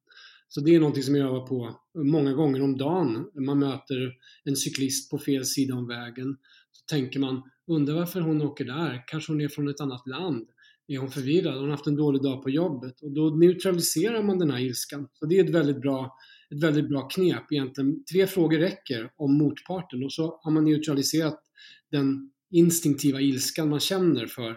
Så 0.49 0.61
det 0.61 0.75
är 0.75 0.81
någonting 0.81 1.03
som 1.03 1.17
jag 1.17 1.29
övar 1.29 1.47
på 1.47 1.77
många 1.95 2.33
gånger 2.33 2.63
om 2.63 2.77
dagen. 2.77 3.31
Man 3.35 3.59
möter 3.59 4.13
en 4.45 4.57
cyklist 4.57 5.11
på 5.11 5.19
fel 5.19 5.45
sida 5.45 5.75
om 5.75 5.89
vägen. 5.89 6.37
Så 6.73 6.85
tänker 6.95 7.21
man, 7.21 7.43
undrar 7.67 7.95
varför 7.95 8.21
hon 8.21 8.43
åker 8.43 8.65
där? 8.65 9.05
Kanske 9.07 9.33
hon 9.33 9.41
är 9.41 9.49
från 9.49 9.69
ett 9.69 9.81
annat 9.81 10.07
land? 10.07 10.49
Är 10.87 10.99
hon 10.99 11.11
förvirrad? 11.11 11.55
Har 11.55 11.61
hon 11.61 11.71
haft 11.71 11.87
en 11.87 11.97
dålig 11.97 12.23
dag 12.23 12.43
på 12.43 12.51
jobbet? 12.51 13.01
Och 13.01 13.13
då 13.13 13.31
neutraliserar 13.31 14.23
man 14.23 14.39
den 14.39 14.51
här 14.51 14.59
ilskan. 14.59 15.09
Så 15.13 15.27
det 15.27 15.39
är 15.39 15.45
ett 15.45 15.55
väldigt 15.55 15.81
bra, 15.81 16.17
ett 16.51 16.63
väldigt 16.63 16.89
bra 16.89 17.09
knep 17.09 17.53
egentligen. 17.53 18.05
Tre 18.05 18.27
frågor 18.27 18.59
räcker 18.59 19.11
om 19.17 19.39
motparten 19.39 20.05
och 20.05 20.13
så 20.13 20.41
har 20.43 20.51
man 20.51 20.65
neutraliserat 20.65 21.43
den 21.91 22.31
instinktiva 22.51 23.21
ilskan 23.21 23.69
man 23.69 23.81
känner 23.81 24.27
för 24.27 24.57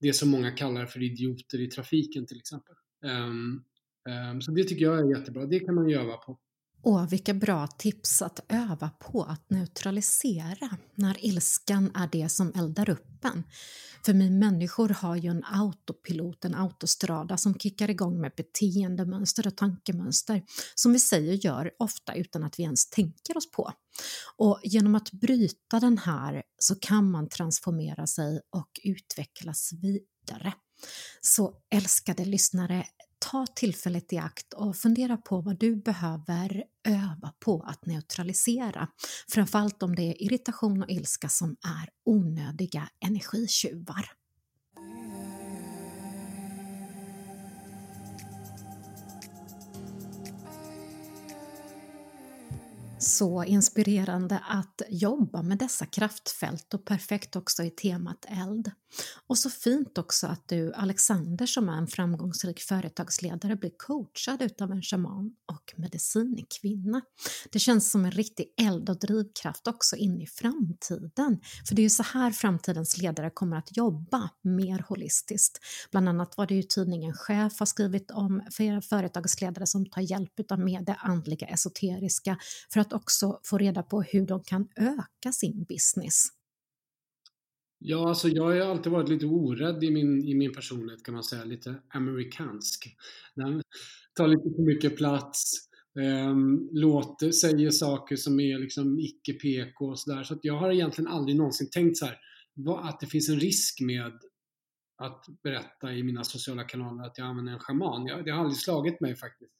det 0.00 0.12
som 0.12 0.28
många 0.28 0.50
kallar 0.50 0.86
för 0.86 1.02
idioter 1.02 1.60
i 1.60 1.66
trafiken 1.66 2.26
till 2.26 2.38
exempel. 2.38 2.74
Um, 3.04 3.64
Ehm, 4.08 4.40
så 4.40 4.50
det 4.50 4.64
tycker 4.64 4.84
jag 4.84 4.98
är 4.98 5.18
jättebra. 5.18 5.46
Det 5.46 5.60
kan 5.60 5.74
man 5.74 5.88
ju 5.88 5.96
öva 5.96 6.16
på. 6.16 6.38
Åh, 6.82 7.08
vilka 7.08 7.34
bra 7.34 7.66
tips 7.66 8.22
att 8.22 8.40
öva 8.48 8.90
på 8.90 9.22
att 9.22 9.50
neutralisera 9.50 10.76
när 10.94 11.24
ilskan 11.24 11.90
är 11.94 12.08
det 12.12 12.28
som 12.28 12.52
eldar 12.54 12.90
upp 12.90 13.24
en. 13.24 13.42
För 14.04 14.12
vi 14.12 14.30
människor 14.30 14.88
har 14.88 15.16
ju 15.16 15.28
en 15.28 15.44
autopilot, 15.44 16.44
en 16.44 16.54
autostrada 16.54 17.36
som 17.36 17.54
kickar 17.54 17.90
igång 17.90 18.20
med 18.20 18.32
beteendemönster 18.36 19.46
och 19.46 19.56
tankemönster 19.56 20.42
som 20.74 20.92
vi 20.92 20.98
säger 20.98 21.32
gör 21.32 21.70
ofta 21.78 22.14
utan 22.14 22.44
att 22.44 22.58
vi 22.58 22.62
ens 22.62 22.90
tänker 22.90 23.36
oss 23.36 23.50
på. 23.50 23.72
Och 24.36 24.60
genom 24.62 24.94
att 24.94 25.12
bryta 25.12 25.80
den 25.80 25.98
här 25.98 26.42
så 26.58 26.74
kan 26.74 27.10
man 27.10 27.28
transformera 27.28 28.06
sig 28.06 28.40
och 28.50 28.70
utvecklas 28.84 29.70
vidare. 29.72 30.52
Så 31.20 31.54
älskade 31.74 32.24
lyssnare, 32.24 32.84
ta 33.30 33.46
tillfället 33.46 34.12
i 34.12 34.18
akt 34.18 34.52
och 34.52 34.76
fundera 34.76 35.16
på 35.16 35.40
vad 35.40 35.58
du 35.58 35.76
behöver 35.76 36.64
öva 36.88 37.32
på 37.44 37.62
att 37.66 37.86
neutralisera. 37.86 38.88
Framförallt 39.28 39.82
om 39.82 39.94
det 39.94 40.02
är 40.02 40.22
irritation 40.22 40.82
och 40.82 40.90
ilska 40.90 41.28
som 41.28 41.50
är 41.50 41.88
onödiga 42.04 42.88
energitjuvar. 43.04 44.10
Så 53.08 53.44
inspirerande 53.44 54.38
att 54.48 54.82
jobba 54.88 55.42
med 55.42 55.58
dessa 55.58 55.86
kraftfält 55.86 56.74
och 56.74 56.84
perfekt 56.84 57.36
också 57.36 57.62
i 57.62 57.70
temat 57.70 58.26
eld. 58.28 58.70
Och 59.26 59.38
så 59.38 59.50
fint 59.50 59.98
också 59.98 60.26
att 60.26 60.48
du, 60.48 60.72
Alexander, 60.74 61.46
som 61.46 61.68
är 61.68 61.78
en 61.78 61.86
framgångsrik 61.86 62.60
företagsledare, 62.60 63.56
blir 63.56 63.72
coachad 63.76 64.42
utav 64.42 64.72
en 64.72 64.82
shaman 64.82 65.30
och 65.52 65.74
medicinkvinna. 65.76 67.00
Det 67.52 67.58
känns 67.58 67.90
som 67.90 68.04
en 68.04 68.10
riktig 68.10 68.54
eld 68.60 68.90
och 68.90 68.98
drivkraft 68.98 69.68
också 69.68 69.96
in 69.96 70.20
i 70.20 70.26
framtiden. 70.26 71.40
För 71.68 71.74
det 71.74 71.80
är 71.80 71.84
ju 71.84 71.90
så 71.90 72.02
här 72.02 72.30
framtidens 72.30 72.98
ledare 72.98 73.30
kommer 73.30 73.56
att 73.56 73.76
jobba 73.76 74.30
mer 74.42 74.84
holistiskt. 74.88 75.58
Bland 75.90 76.08
annat 76.08 76.36
var 76.36 76.46
det 76.46 76.54
ju 76.54 76.62
tidningen 76.62 77.12
Chef 77.14 77.58
har 77.58 77.66
skrivit 77.66 78.10
om 78.10 78.42
flera 78.52 78.82
företagsledare 78.82 79.66
som 79.66 79.86
tar 79.86 80.02
hjälp 80.02 80.40
utav 80.40 80.58
med 80.58 80.84
det 80.84 80.94
andliga 80.94 81.46
esoteriska 81.46 82.38
för 82.72 82.80
att 82.80 82.92
också 82.98 83.40
få 83.44 83.58
reda 83.58 83.82
på 83.82 84.02
hur 84.02 84.26
de 84.26 84.42
kan 84.42 84.68
öka 84.76 85.32
sin 85.32 85.64
business. 85.68 86.28
Ja, 87.78 88.08
alltså 88.08 88.28
jag 88.28 88.44
har 88.44 88.54
ju 88.54 88.62
alltid 88.62 88.92
varit 88.92 89.08
lite 89.08 89.26
orädd 89.26 89.84
i 89.84 89.90
min, 89.90 90.24
i 90.24 90.34
min 90.34 90.52
personlighet 90.52 91.04
kan 91.04 91.14
man 91.14 91.24
säga, 91.24 91.44
lite 91.44 91.74
amerikansk. 91.88 92.96
Tar 94.14 94.28
lite 94.28 94.56
för 94.56 94.62
mycket 94.62 94.96
plats, 94.96 95.52
ehm, 96.00 96.28
um, 96.28 96.68
låter, 96.72 97.30
säger 97.30 97.70
saker 97.70 98.16
som 98.16 98.40
är 98.40 98.58
liksom 98.58 98.98
icke-PK 98.98 99.86
och 99.86 99.98
sådär. 99.98 100.22
Så 100.22 100.34
att 100.34 100.40
jag 100.42 100.54
har 100.54 100.70
egentligen 100.70 101.10
aldrig 101.10 101.36
någonsin 101.36 101.70
tänkt 101.70 101.96
så 101.96 102.06
här, 102.06 102.18
att 102.78 103.00
det 103.00 103.06
finns 103.06 103.28
en 103.28 103.40
risk 103.40 103.80
med 103.80 104.12
att 104.98 105.24
berätta 105.42 105.92
i 105.92 106.02
mina 106.02 106.24
sociala 106.24 106.64
kanaler 106.64 107.04
att 107.04 107.18
jag 107.18 107.26
använder 107.26 107.52
en 107.52 107.58
schaman. 107.58 108.04
det 108.04 108.30
har 108.30 108.40
aldrig 108.40 108.58
slagit 108.58 109.00
mig 109.00 109.16
faktiskt. 109.16 109.54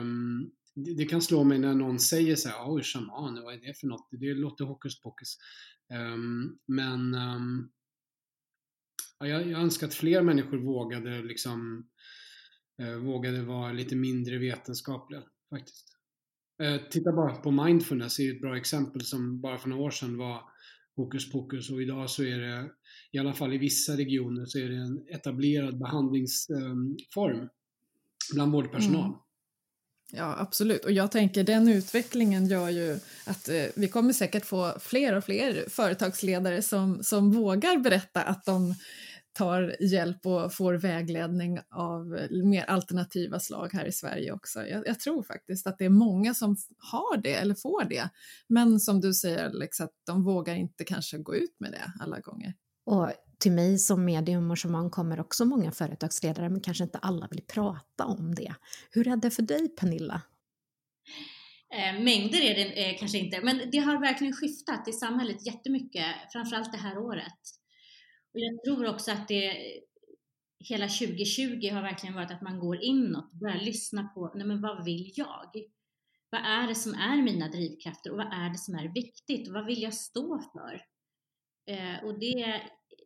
Um, 0.00 0.50
det, 0.74 0.94
det, 0.94 1.04
kan 1.04 1.22
slå 1.22 1.44
mig 1.44 1.58
när 1.58 1.74
någon 1.74 1.98
säger 1.98 2.36
så 2.36 2.48
här, 2.48 2.56
oj, 2.66 2.82
shaman, 2.82 3.42
vad 3.44 3.54
är 3.54 3.58
det 3.58 3.78
för 3.78 3.86
något? 3.86 4.08
Det 4.10 4.34
låter 4.34 4.64
hokus 4.64 5.00
pokus. 5.00 5.38
Um, 5.92 5.98
ehm, 5.98 6.58
men 6.66 7.14
um, 7.14 7.70
ja, 9.18 9.26
jag, 9.26 9.46
jag 9.46 9.60
önskar 9.60 9.86
att 9.86 9.94
fler 9.94 10.22
människor 10.22 10.58
vågade 10.58 11.22
liksom 11.22 11.88
uh, 12.82 12.96
vågade 12.96 13.42
vara 13.42 13.72
lite 13.72 13.96
mindre 13.96 14.38
vetenskapliga 14.38 15.22
faktiskt. 15.50 15.88
Uh, 16.62 16.88
titta 16.90 17.12
bara 17.12 17.34
på 17.34 17.50
mindfulness, 17.50 18.20
är 18.20 18.34
ett 18.34 18.40
bra 18.40 18.56
exempel 18.56 19.00
som 19.00 19.40
bara 19.40 19.58
för 19.58 19.68
några 19.68 19.82
år 19.82 19.90
sedan 19.90 20.18
var 20.18 20.42
hokus 20.96 21.32
pokus 21.32 21.70
och 21.70 21.82
idag 21.82 22.10
så 22.10 22.24
är 22.24 22.38
det, 22.38 22.70
i 23.12 23.18
alla 23.18 23.32
fall 23.32 23.52
i 23.52 23.58
vissa 23.58 23.96
regioner, 23.96 24.46
så 24.46 24.58
är 24.58 24.68
det 24.68 24.76
en 24.76 25.06
etablerad 25.08 25.78
behandlingsform 25.78 27.40
um, 27.40 27.48
bland 28.34 28.52
vårdpersonal. 28.52 29.04
Mm. 29.04 29.18
Ja, 30.14 30.36
absolut. 30.38 30.84
Och 30.84 30.92
jag 30.92 31.10
tänker 31.10 31.44
den 31.44 31.68
utvecklingen 31.68 32.46
gör 32.46 32.68
ju 32.68 32.98
att 33.26 33.48
eh, 33.48 33.64
vi 33.74 33.88
kommer 33.88 34.12
säkert 34.12 34.46
få 34.46 34.78
fler 34.80 35.16
och 35.16 35.24
fler 35.24 35.68
företagsledare 35.68 36.62
som, 36.62 37.02
som 37.02 37.32
vågar 37.32 37.78
berätta 37.78 38.22
att 38.22 38.44
de 38.44 38.74
tar 39.32 39.76
hjälp 39.80 40.26
och 40.26 40.54
får 40.54 40.74
vägledning 40.74 41.58
av 41.70 42.18
mer 42.44 42.64
alternativa 42.64 43.40
slag 43.40 43.70
här 43.72 43.84
i 43.84 43.92
Sverige 43.92 44.32
också. 44.32 44.66
Jag, 44.66 44.86
jag, 44.86 45.00
tror 45.00 45.22
faktiskt 45.22 45.66
att 45.66 45.78
det 45.78 45.84
är 45.84 45.90
många 45.90 46.34
som 46.34 46.56
har 46.78 47.16
det 47.16 47.34
eller 47.34 47.54
får 47.54 47.84
det. 47.84 48.08
Men 48.48 48.80
som 48.80 49.00
du 49.00 49.14
säger 49.14 49.44
Alex, 49.44 49.80
att 49.80 49.92
de 50.06 50.24
vågar 50.24 50.54
inte 50.54 50.84
kanske 50.84 51.18
gå 51.18 51.34
ut 51.34 51.56
med 51.60 51.72
det 51.72 51.92
alla 52.00 52.20
gånger. 52.20 52.54
Och 52.84 53.12
till 53.42 53.52
mig 53.52 53.78
som 53.78 54.04
medium 54.04 54.50
och 54.50 54.58
shaman 54.58 54.90
kommer 54.90 55.20
också 55.20 55.44
många 55.44 55.72
företagsledare 55.72 56.48
men 56.48 56.60
kanske 56.60 56.84
inte 56.84 56.98
alla 56.98 57.28
vill 57.30 57.42
prata 57.54 58.04
om 58.04 58.34
det. 58.34 58.54
Hur 58.90 59.08
är 59.08 59.16
det 59.16 59.30
för 59.30 59.42
dig 59.42 59.68
Pernilla? 59.68 60.22
Eh, 61.74 62.02
mängder 62.02 62.40
är 62.40 62.54
det 62.54 62.90
eh, 62.90 62.98
kanske 62.98 63.18
inte, 63.18 63.40
men 63.40 63.70
det 63.72 63.78
har 63.78 64.00
verkligen 64.00 64.32
skiftat 64.32 64.88
i 64.88 64.92
samhället 64.92 65.46
jättemycket, 65.46 66.06
framförallt 66.32 66.72
det 66.72 66.78
här 66.78 66.98
året. 66.98 67.40
Och 68.34 68.40
jag 68.40 68.64
tror 68.64 68.94
också 68.94 69.12
att 69.12 69.28
det 69.28 69.56
hela 70.68 70.88
2020 70.88 71.70
har 71.72 71.82
verkligen 71.82 72.14
varit 72.14 72.30
att 72.30 72.42
man 72.42 72.58
går 72.58 72.82
inåt 72.82 73.32
och 73.32 73.38
börjar 73.38 73.60
lyssna 73.60 74.04
på, 74.04 74.32
nej 74.34 74.46
men 74.46 74.62
vad 74.62 74.84
vill 74.84 75.12
jag? 75.14 75.52
Vad 76.30 76.40
är 76.40 76.68
det 76.68 76.74
som 76.74 76.94
är 76.94 77.22
mina 77.22 77.48
drivkrafter 77.48 78.10
och 78.10 78.16
vad 78.16 78.32
är 78.32 78.50
det 78.50 78.58
som 78.58 78.74
är 78.74 78.94
viktigt 78.94 79.48
och 79.48 79.54
vad 79.54 79.66
vill 79.66 79.82
jag 79.82 79.94
stå 79.94 80.42
för? 80.52 80.82
Eh, 81.66 82.04
och 82.04 82.18
det 82.18 82.62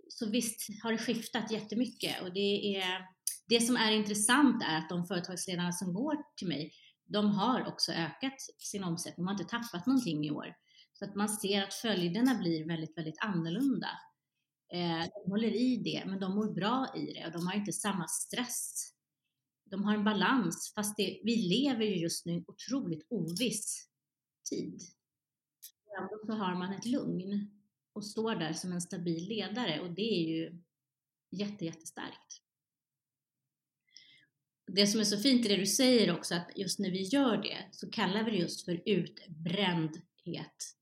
så 0.08 0.30
visst 0.30 0.82
har 0.82 0.92
det 0.92 0.98
skiftat 0.98 1.50
jättemycket 1.50 2.22
och 2.22 2.32
det, 2.32 2.76
är, 2.76 3.00
det 3.48 3.60
som 3.60 3.76
är 3.76 3.92
intressant 3.92 4.62
är 4.62 4.78
att 4.78 4.88
de 4.88 5.06
företagsledarna 5.06 5.72
som 5.72 5.94
går 5.94 6.16
till 6.36 6.48
mig, 6.48 6.72
de 7.04 7.30
har 7.30 7.66
också 7.66 7.92
ökat 7.92 8.34
sin 8.58 8.84
omsättning, 8.84 9.26
de 9.26 9.26
har 9.26 9.40
inte 9.40 9.56
tappat 9.56 9.86
någonting 9.86 10.26
i 10.26 10.30
år. 10.30 10.54
Så 10.92 11.04
att 11.04 11.14
man 11.14 11.28
ser 11.28 11.62
att 11.62 11.74
följderna 11.74 12.34
blir 12.34 12.66
väldigt, 12.66 12.98
väldigt 12.98 13.18
annorlunda. 13.20 13.88
Eh, 14.72 15.04
de 15.24 15.30
håller 15.30 15.54
i 15.54 15.76
det, 15.76 16.04
men 16.06 16.20
de 16.20 16.34
mår 16.34 16.54
bra 16.54 16.86
i 16.96 17.12
det 17.12 17.26
och 17.26 17.32
de 17.32 17.46
har 17.46 17.54
inte 17.54 17.72
samma 17.72 18.08
stress. 18.08 18.92
De 19.70 19.84
har 19.84 19.94
en 19.94 20.04
balans, 20.04 20.72
fast 20.74 20.96
det, 20.96 21.20
vi 21.24 21.36
lever 21.36 21.84
ju 21.84 21.96
just 21.96 22.26
nu 22.26 22.32
i 22.32 22.36
en 22.36 22.44
otroligt 22.46 23.06
oviss 23.10 23.88
tid. 24.50 24.80
Ändå 25.98 26.26
så 26.26 26.32
har 26.32 26.54
man 26.54 26.72
ett 26.72 26.86
lugn 26.86 27.55
och 27.96 28.04
står 28.04 28.34
där 28.34 28.52
som 28.52 28.72
en 28.72 28.80
stabil 28.80 29.28
ledare 29.28 29.80
och 29.80 29.90
det 29.90 30.02
är 30.02 30.28
ju 30.28 30.62
jätte, 31.30 31.64
jättestarkt. 31.64 32.42
Det 34.66 34.86
som 34.86 35.00
är 35.00 35.04
så 35.04 35.18
fint 35.18 35.46
i 35.46 35.48
det 35.48 35.56
du 35.56 35.66
säger 35.66 36.16
också 36.16 36.34
att 36.34 36.50
just 36.56 36.78
när 36.78 36.90
vi 36.90 37.02
gör 37.02 37.36
det 37.36 37.68
så 37.72 37.90
kallar 37.90 38.24
vi 38.24 38.30
det 38.30 38.36
just 38.36 38.64
för 38.64 38.82
utbrändhet. 38.86 40.74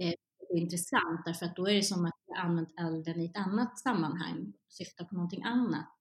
Eh, 0.00 0.14
det 0.38 0.54
är 0.54 0.60
intressant 0.60 1.24
därför 1.24 1.46
att 1.46 1.56
då 1.56 1.68
är 1.68 1.74
det 1.74 1.82
som 1.82 2.04
att 2.04 2.14
vi 2.26 2.34
har 2.34 2.44
använt 2.44 2.74
elden 2.80 3.20
i 3.20 3.24
ett 3.24 3.36
annat 3.36 3.78
sammanhang, 3.78 4.52
syftar 4.68 5.04
på 5.04 5.14
någonting 5.14 5.42
annat. 5.42 5.98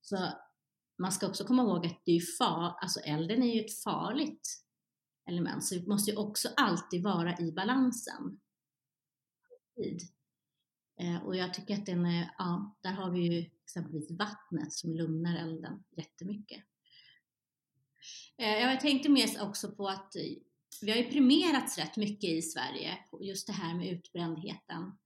Så 0.00 0.28
man 0.98 1.12
ska 1.12 1.26
också 1.26 1.44
komma 1.44 1.62
ihåg 1.62 1.86
att 1.86 2.02
det 2.04 2.16
är 2.16 2.36
far, 2.38 2.78
alltså 2.80 3.00
elden 3.00 3.42
är 3.42 3.54
ju 3.54 3.60
ett 3.60 3.82
farligt 3.82 4.62
element, 5.28 5.64
så 5.64 5.74
vi 5.74 5.86
måste 5.86 6.10
ju 6.10 6.16
också 6.16 6.48
alltid 6.56 7.02
vara 7.02 7.38
i 7.38 7.52
balansen 7.52 8.40
tid. 9.76 10.00
Eh, 11.00 11.26
och 11.26 11.36
jag 11.36 11.54
tycker 11.54 11.74
att 11.74 11.86
den 11.86 12.06
är, 12.06 12.34
ja, 12.38 12.76
där 12.82 12.92
har 12.92 13.10
vi 13.10 13.20
ju 13.20 13.50
exempelvis 13.64 14.10
vattnet 14.10 14.72
som 14.72 14.94
lugnar 14.94 15.36
elden 15.36 15.84
jättemycket. 15.96 16.64
Eh, 18.38 18.58
jag 18.58 18.80
tänkte 18.80 19.08
mer 19.08 19.42
också 19.42 19.70
på 19.70 19.88
att 19.88 20.16
eh, 20.16 20.22
vi 20.82 20.90
har 20.90 20.98
ju 20.98 21.10
premierats 21.10 21.78
rätt 21.78 21.96
mycket 21.96 22.30
i 22.30 22.42
Sverige 22.42 22.98
just 23.20 23.46
det 23.46 23.52
här 23.52 23.74
med 23.74 23.88
utbrändheten. 23.88 24.98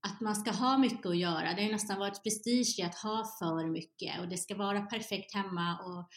Att 0.00 0.20
man 0.20 0.36
ska 0.36 0.50
ha 0.50 0.78
mycket 0.78 1.06
att 1.06 1.18
göra. 1.18 1.54
Det 1.54 1.62
har 1.62 1.66
ju 1.68 1.72
nästan 1.72 1.98
varit 1.98 2.22
prestige 2.22 2.78
i 2.78 2.82
att 2.82 2.94
ha 2.94 3.24
för 3.38 3.66
mycket 3.66 4.20
och 4.20 4.28
det 4.28 4.36
ska 4.36 4.56
vara 4.56 4.80
perfekt 4.80 5.34
hemma 5.34 5.78
och 5.78 6.08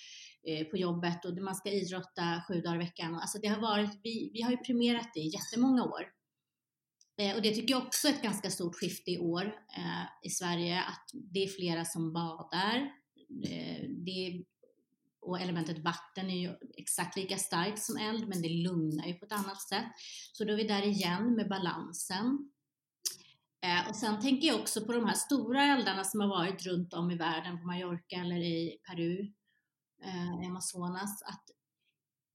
eh, 0.49 0.65
på 0.65 0.77
jobbet 0.77 1.25
och 1.25 1.33
man 1.33 1.55
ska 1.55 1.69
idrotta 1.71 2.43
sju 2.47 2.61
dagar 2.61 2.75
i 2.75 2.79
veckan. 2.79 3.15
Alltså 3.15 3.37
det 3.37 3.47
har 3.47 3.61
varit, 3.61 3.99
vi, 4.03 4.31
vi 4.33 4.41
har 4.41 4.51
ju 4.51 4.57
premierat 4.57 5.11
det 5.13 5.19
i 5.19 5.27
jättemånga 5.27 5.83
år. 5.83 6.20
Eh, 7.17 7.35
och 7.35 7.41
det 7.41 7.55
tycker 7.55 7.73
jag 7.73 7.83
också 7.83 8.07
är 8.07 8.11
ett 8.11 8.23
ganska 8.23 8.49
stort 8.49 8.75
skifte 8.75 9.11
i 9.11 9.19
år 9.19 9.45
eh, 9.77 10.05
i 10.23 10.29
Sverige, 10.29 10.81
att 10.81 11.09
det 11.13 11.43
är 11.43 11.47
flera 11.47 11.85
som 11.85 12.13
badar. 12.13 12.91
Eh, 13.45 13.89
det 13.89 14.43
och 15.21 15.41
elementet 15.41 15.79
vatten 15.79 16.29
är 16.29 16.37
ju 16.37 16.55
exakt 16.77 17.17
lika 17.17 17.37
starkt 17.37 17.83
som 17.83 17.97
eld, 17.97 18.27
men 18.27 18.41
det 18.41 18.49
lugnar 18.49 19.07
ju 19.07 19.13
på 19.13 19.25
ett 19.25 19.31
annat 19.31 19.61
sätt. 19.61 19.85
Så 20.33 20.43
då 20.43 20.53
är 20.53 20.57
vi 20.57 20.67
där 20.67 20.87
igen 20.87 21.35
med 21.35 21.49
balansen. 21.49 22.51
Eh, 23.63 23.89
och 23.89 23.95
sen 23.95 24.21
tänker 24.21 24.47
jag 24.47 24.59
också 24.59 24.85
på 24.85 24.93
de 24.93 25.05
här 25.05 25.13
stora 25.13 25.63
eldarna 25.63 26.03
som 26.03 26.19
har 26.19 26.27
varit 26.27 26.65
runt 26.65 26.93
om 26.93 27.11
i 27.11 27.17
världen, 27.17 27.59
på 27.59 27.67
Mallorca 27.67 28.15
eller 28.15 28.35
i 28.35 28.77
Peru, 28.89 29.19
eh, 30.03 30.43
i 30.43 30.45
Amazonas, 30.45 31.23
att 31.23 31.43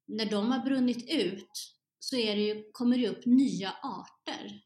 när 0.06 0.30
de 0.30 0.52
har 0.52 0.58
brunnit 0.58 1.10
ut 1.10 1.76
så 1.98 2.16
är 2.16 2.36
det 2.36 2.42
ju, 2.42 2.70
kommer 2.72 2.98
det 2.98 3.08
upp 3.08 3.26
nya 3.26 3.70
arter, 3.70 4.60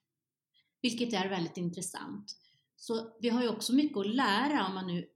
vilket 0.83 1.12
är 1.12 1.29
väldigt 1.29 1.57
intressant. 1.57 2.37
Så 2.77 3.16
vi 3.21 3.29
har 3.29 3.43
ju 3.43 3.49
också 3.49 3.75
mycket 3.75 3.99
att 3.99 4.14
lära 4.14 4.66
om 4.66 4.75
man 4.75 4.87
nu 4.87 5.09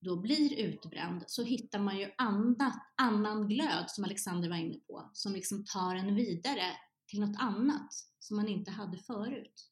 då 0.00 0.16
blir 0.16 0.54
utbränd 0.58 1.24
så 1.26 1.42
hittar 1.42 1.78
man 1.78 1.98
ju 1.98 2.10
annat, 2.18 2.78
annan 2.96 3.48
glöd 3.48 3.84
som 3.88 4.04
Alexander 4.04 4.48
var 4.48 4.56
inne 4.56 4.78
på, 4.78 5.10
som 5.12 5.32
liksom 5.32 5.64
tar 5.64 5.94
en 5.94 6.14
vidare 6.14 6.76
till 7.06 7.20
något 7.20 7.36
annat 7.38 7.94
som 8.18 8.36
man 8.36 8.48
inte 8.48 8.70
hade 8.70 8.98
förut. 8.98 9.70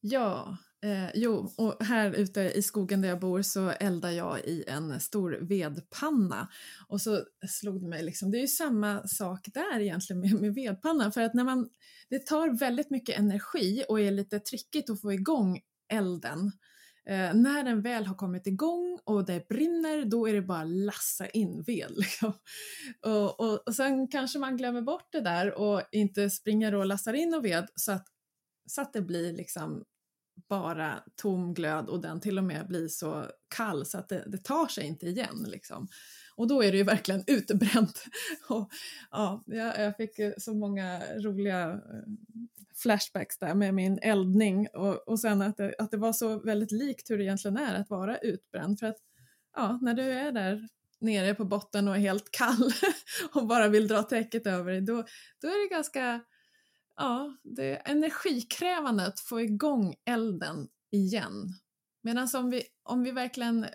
Ja, 0.00 0.56
eh, 0.82 1.10
jo, 1.14 1.52
och 1.56 1.84
här 1.84 2.12
ute 2.12 2.40
i 2.40 2.62
skogen 2.62 3.00
där 3.00 3.08
jag 3.08 3.20
bor 3.20 3.42
så 3.42 3.70
eldar 3.70 4.10
jag 4.10 4.38
i 4.44 4.64
en 4.68 5.00
stor 5.00 5.38
vedpanna. 5.40 6.48
Och 6.88 7.00
så 7.00 7.24
slog 7.48 7.80
det 7.80 7.88
mig, 7.88 8.02
liksom, 8.02 8.30
det 8.30 8.38
är 8.38 8.40
ju 8.40 8.48
samma 8.48 9.06
sak 9.06 9.48
där 9.54 9.80
egentligen 9.80 10.20
med, 10.20 10.34
med 10.34 10.54
vedpannan, 10.54 11.12
för 11.12 11.20
att 11.20 11.34
när 11.34 11.44
man, 11.44 11.68
det 12.08 12.26
tar 12.26 12.58
väldigt 12.58 12.90
mycket 12.90 13.18
energi 13.18 13.84
och 13.88 14.00
är 14.00 14.10
lite 14.10 14.40
trickigt 14.40 14.90
att 14.90 15.00
få 15.00 15.12
igång 15.12 15.60
elden. 15.92 16.52
Eh, 17.08 17.34
när 17.34 17.64
den 17.64 17.82
väl 17.82 18.06
har 18.06 18.14
kommit 18.14 18.46
igång 18.46 18.98
och 19.04 19.26
det 19.26 19.48
brinner, 19.48 20.04
då 20.04 20.28
är 20.28 20.34
det 20.34 20.42
bara 20.42 20.60
att 20.60 20.68
lassa 20.68 21.28
in 21.28 21.62
ved. 21.66 21.90
Liksom. 21.96 22.32
Och, 23.06 23.40
och, 23.40 23.68
och 23.68 23.74
sen 23.74 24.08
kanske 24.08 24.38
man 24.38 24.56
glömmer 24.56 24.82
bort 24.82 25.08
det 25.12 25.20
där 25.20 25.58
och 25.58 25.82
inte 25.92 26.30
springer 26.30 26.74
och 26.74 26.86
lassar 26.86 27.12
in 27.12 27.34
och 27.34 27.44
ved 27.44 27.68
så 27.74 27.92
att, 27.92 28.06
så 28.66 28.80
att 28.80 28.92
det 28.92 29.02
blir 29.02 29.32
liksom 29.32 29.84
bara 30.50 31.02
tom 31.16 31.54
glöd 31.54 31.88
och 31.88 32.00
den 32.00 32.20
till 32.20 32.38
och 32.38 32.44
med 32.44 32.66
blir 32.66 32.88
så 32.88 33.26
kall 33.56 33.86
så 33.86 33.98
att 33.98 34.08
det, 34.08 34.24
det 34.26 34.38
tar 34.38 34.66
sig 34.66 34.86
inte 34.86 35.06
igen. 35.06 35.44
Liksom. 35.46 35.88
Och 36.36 36.48
då 36.48 36.62
är 36.62 36.72
det 36.72 36.78
ju 36.78 36.84
verkligen 36.84 37.24
utbränt. 37.26 38.04
Och, 38.48 38.70
ja, 39.10 39.44
jag, 39.46 39.78
jag 39.78 39.96
fick 39.96 40.20
så 40.38 40.54
många 40.54 41.00
roliga 41.16 41.70
eh, 41.70 41.78
flashbacks 42.82 43.38
där 43.38 43.54
med 43.54 43.74
min 43.74 43.98
eldning 44.02 44.68
och, 44.74 45.08
och 45.08 45.20
sen 45.20 45.42
att 45.42 45.56
det, 45.56 45.74
att 45.78 45.90
det 45.90 45.96
var 45.96 46.12
så 46.12 46.38
väldigt 46.38 46.72
likt 46.72 47.10
hur 47.10 47.18
det 47.18 47.24
egentligen 47.24 47.56
är 47.56 47.74
att 47.74 47.90
vara 47.90 48.18
utbränd. 48.18 48.78
För 48.78 48.86
att 48.86 48.98
ja, 49.56 49.78
när 49.82 49.94
du 49.94 50.02
är 50.02 50.32
där 50.32 50.68
nere 51.00 51.34
på 51.34 51.44
botten 51.44 51.88
och 51.88 51.94
är 51.94 52.00
helt 52.00 52.30
kall 52.30 52.72
och 53.34 53.46
bara 53.46 53.68
vill 53.68 53.88
dra 53.88 54.02
täcket 54.02 54.46
över 54.46 54.72
dig, 54.72 54.80
då, 54.80 55.04
då 55.40 55.48
är 55.48 55.68
det 55.68 55.74
ganska 55.74 56.20
ja, 57.00 57.36
det 57.42 57.76
är 57.76 57.90
energikrävande 57.90 59.06
att 59.06 59.20
få 59.20 59.40
igång 59.40 59.94
elden 60.04 60.68
igen. 60.92 61.48
Medan 62.02 62.28
om 62.34 62.50
vi, 62.50 62.62
om 62.82 63.02
vi 63.02 63.10
verkligen 63.10 63.66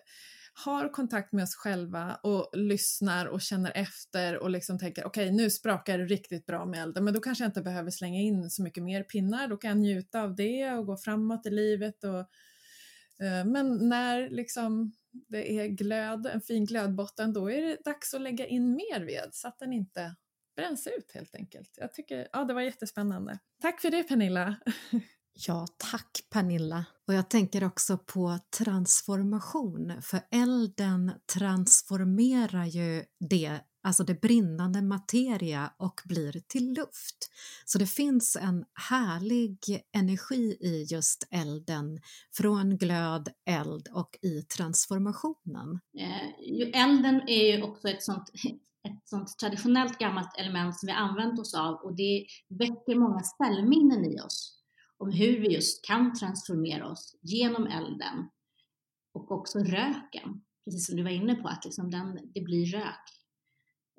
har 0.54 0.90
kontakt 0.90 1.34
med 1.34 1.44
oss 1.44 1.56
själva 1.56 2.16
och 2.16 2.50
lyssnar 2.54 3.26
och 3.26 3.42
känner 3.42 3.72
efter 3.76 4.38
och 4.38 4.50
liksom 4.50 4.80
tänker 4.80 5.06
okej 5.06 5.26
okay, 5.26 5.36
nu 5.36 5.50
sprakar 5.50 5.98
det 5.98 6.06
riktigt 6.06 6.46
bra 6.46 6.66
med 6.66 6.84
elden 6.84 7.04
men 7.04 7.14
då 7.14 7.20
kanske 7.20 7.44
jag 7.44 7.50
inte 7.50 7.62
behöver 7.62 7.92
slänga 7.92 8.22
in 8.22 8.50
så 8.50 8.64
mycket 8.64 8.84
mer 8.84 9.04
pinnar, 9.04 9.48
då 9.48 9.58
kan 9.58 9.70
jag 9.70 9.78
njuta 9.78 10.22
av 10.22 10.36
det 10.36 10.72
och 10.72 10.86
gå 10.86 10.98
framåt 10.98 11.46
i 11.46 11.50
livet. 11.50 12.04
Och, 12.04 12.20
eh, 13.26 13.46
men 13.46 13.90
när 13.90 14.30
liksom 14.30 14.94
det 15.12 15.52
är 15.52 15.68
glöd, 15.68 16.26
en 16.26 16.42
fin 16.42 16.66
glödbotten, 16.66 17.34
då 17.34 17.52
är 17.52 17.62
det 17.62 17.78
dags 17.86 18.14
att 18.14 18.22
lägga 18.22 18.48
in 18.48 18.76
mer 18.76 19.06
ved 19.06 19.30
så 19.32 19.48
att 19.48 19.60
den 19.60 19.74
inte 19.74 20.16
bränns 20.56 20.88
ut 20.88 21.12
helt 21.14 21.36
enkelt. 21.36 21.74
Jag 21.78 21.94
tycker, 21.94 22.28
ja 22.34 22.44
det 22.44 22.54
var 22.54 22.62
jättespännande. 22.62 23.40
Tack 23.62 23.82
för 23.82 23.92
det 23.92 24.04
Pernilla! 24.04 24.56
Ja, 25.48 25.68
tack 25.92 26.28
Pernilla. 26.30 26.86
Och 27.08 27.14
jag 27.14 27.30
tänker 27.30 27.64
också 27.64 27.98
på 27.98 28.40
transformation, 28.58 29.94
för 30.02 30.20
elden 30.32 31.12
transformerar 31.34 32.66
ju 32.66 33.04
det, 33.30 33.60
alltså 33.84 34.04
det 34.04 34.22
brinnande 34.22 34.82
materia 34.82 35.74
och 35.78 36.02
blir 36.06 36.42
till 36.48 36.74
luft. 36.74 37.30
Så 37.66 37.78
det 37.78 37.88
finns 37.88 38.38
en 38.42 38.66
härlig 38.90 39.60
energi 39.98 40.58
i 40.62 40.86
just 40.90 41.28
elden, 41.32 42.00
från 42.38 42.78
glöd, 42.78 43.30
eld 43.50 43.88
och 43.94 44.18
i 44.22 44.42
transformationen. 44.42 45.80
Eh, 46.00 46.82
elden 46.84 47.22
är 47.28 47.56
ju 47.56 47.64
också 47.64 47.90
ett 47.90 48.04
sånt 48.04 48.32
ett 48.86 49.10
sånt 49.10 49.38
traditionellt 49.40 49.98
gammalt 49.98 50.38
element 50.38 50.80
som 50.80 50.88
vi 50.88 50.94
använt 50.94 51.40
oss 51.40 51.54
av 51.54 51.76
och 51.76 51.96
det 51.96 52.26
väcker 52.50 52.96
många 52.96 53.20
ställminnen 53.20 54.06
i 54.06 54.22
oss 54.22 54.62
om 54.98 55.12
hur 55.12 55.40
vi 55.40 55.54
just 55.54 55.86
kan 55.86 56.14
transformera 56.14 56.88
oss 56.88 57.16
genom 57.22 57.68
elden 57.68 58.30
och 59.14 59.32
också 59.32 59.60
röken, 59.60 60.44
precis 60.66 60.88
som 60.88 60.96
du 60.96 61.04
var 61.04 61.10
inne 61.10 61.36
på, 61.36 61.48
att 61.48 61.66
liksom 61.66 61.92
den, 61.92 62.20
det 62.34 62.42
blir 62.42 62.66
rök 62.66 63.10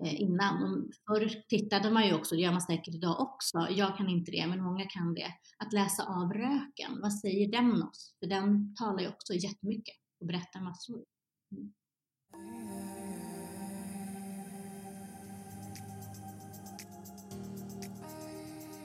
eh, 0.03 0.21
innan. 0.21 0.63
Och 0.63 0.95
förr 1.07 1.43
tittade 1.49 1.91
man 1.91 2.07
ju 2.07 2.15
också, 2.15 2.35
det 2.35 2.41
gör 2.41 2.53
man 2.53 2.61
säkert 2.61 2.95
idag 2.95 3.21
också, 3.21 3.67
jag 3.71 3.97
kan 3.97 4.09
inte 4.09 4.31
det, 4.31 4.47
men 4.47 4.63
många 4.63 4.85
kan 4.85 5.15
det, 5.15 5.33
att 5.59 5.73
läsa 5.73 6.05
av 6.05 6.33
röken. 6.33 7.01
Vad 7.03 7.15
säger 7.15 7.53
den 7.53 7.83
oss? 7.83 8.17
För 8.19 8.27
den 8.27 8.75
talar 8.75 9.01
ju 9.01 9.09
också 9.09 9.35
jättemycket 9.35 9.97
och 10.21 10.27
berättar 10.27 10.61
massor. 10.61 11.05
Mm. 11.53 13.26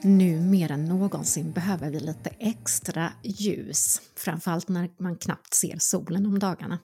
Nu 0.04 0.40
mer 0.40 0.70
än 0.70 0.84
någonsin 0.84 1.52
behöver 1.52 1.90
vi 1.90 2.00
lite 2.00 2.30
extra 2.30 3.12
ljus, 3.22 4.00
framförallt 4.16 4.68
när 4.68 4.90
man 4.98 5.16
knappt 5.16 5.54
ser 5.54 5.76
solen 5.78 6.26
om 6.26 6.38
dagarna. 6.38 6.78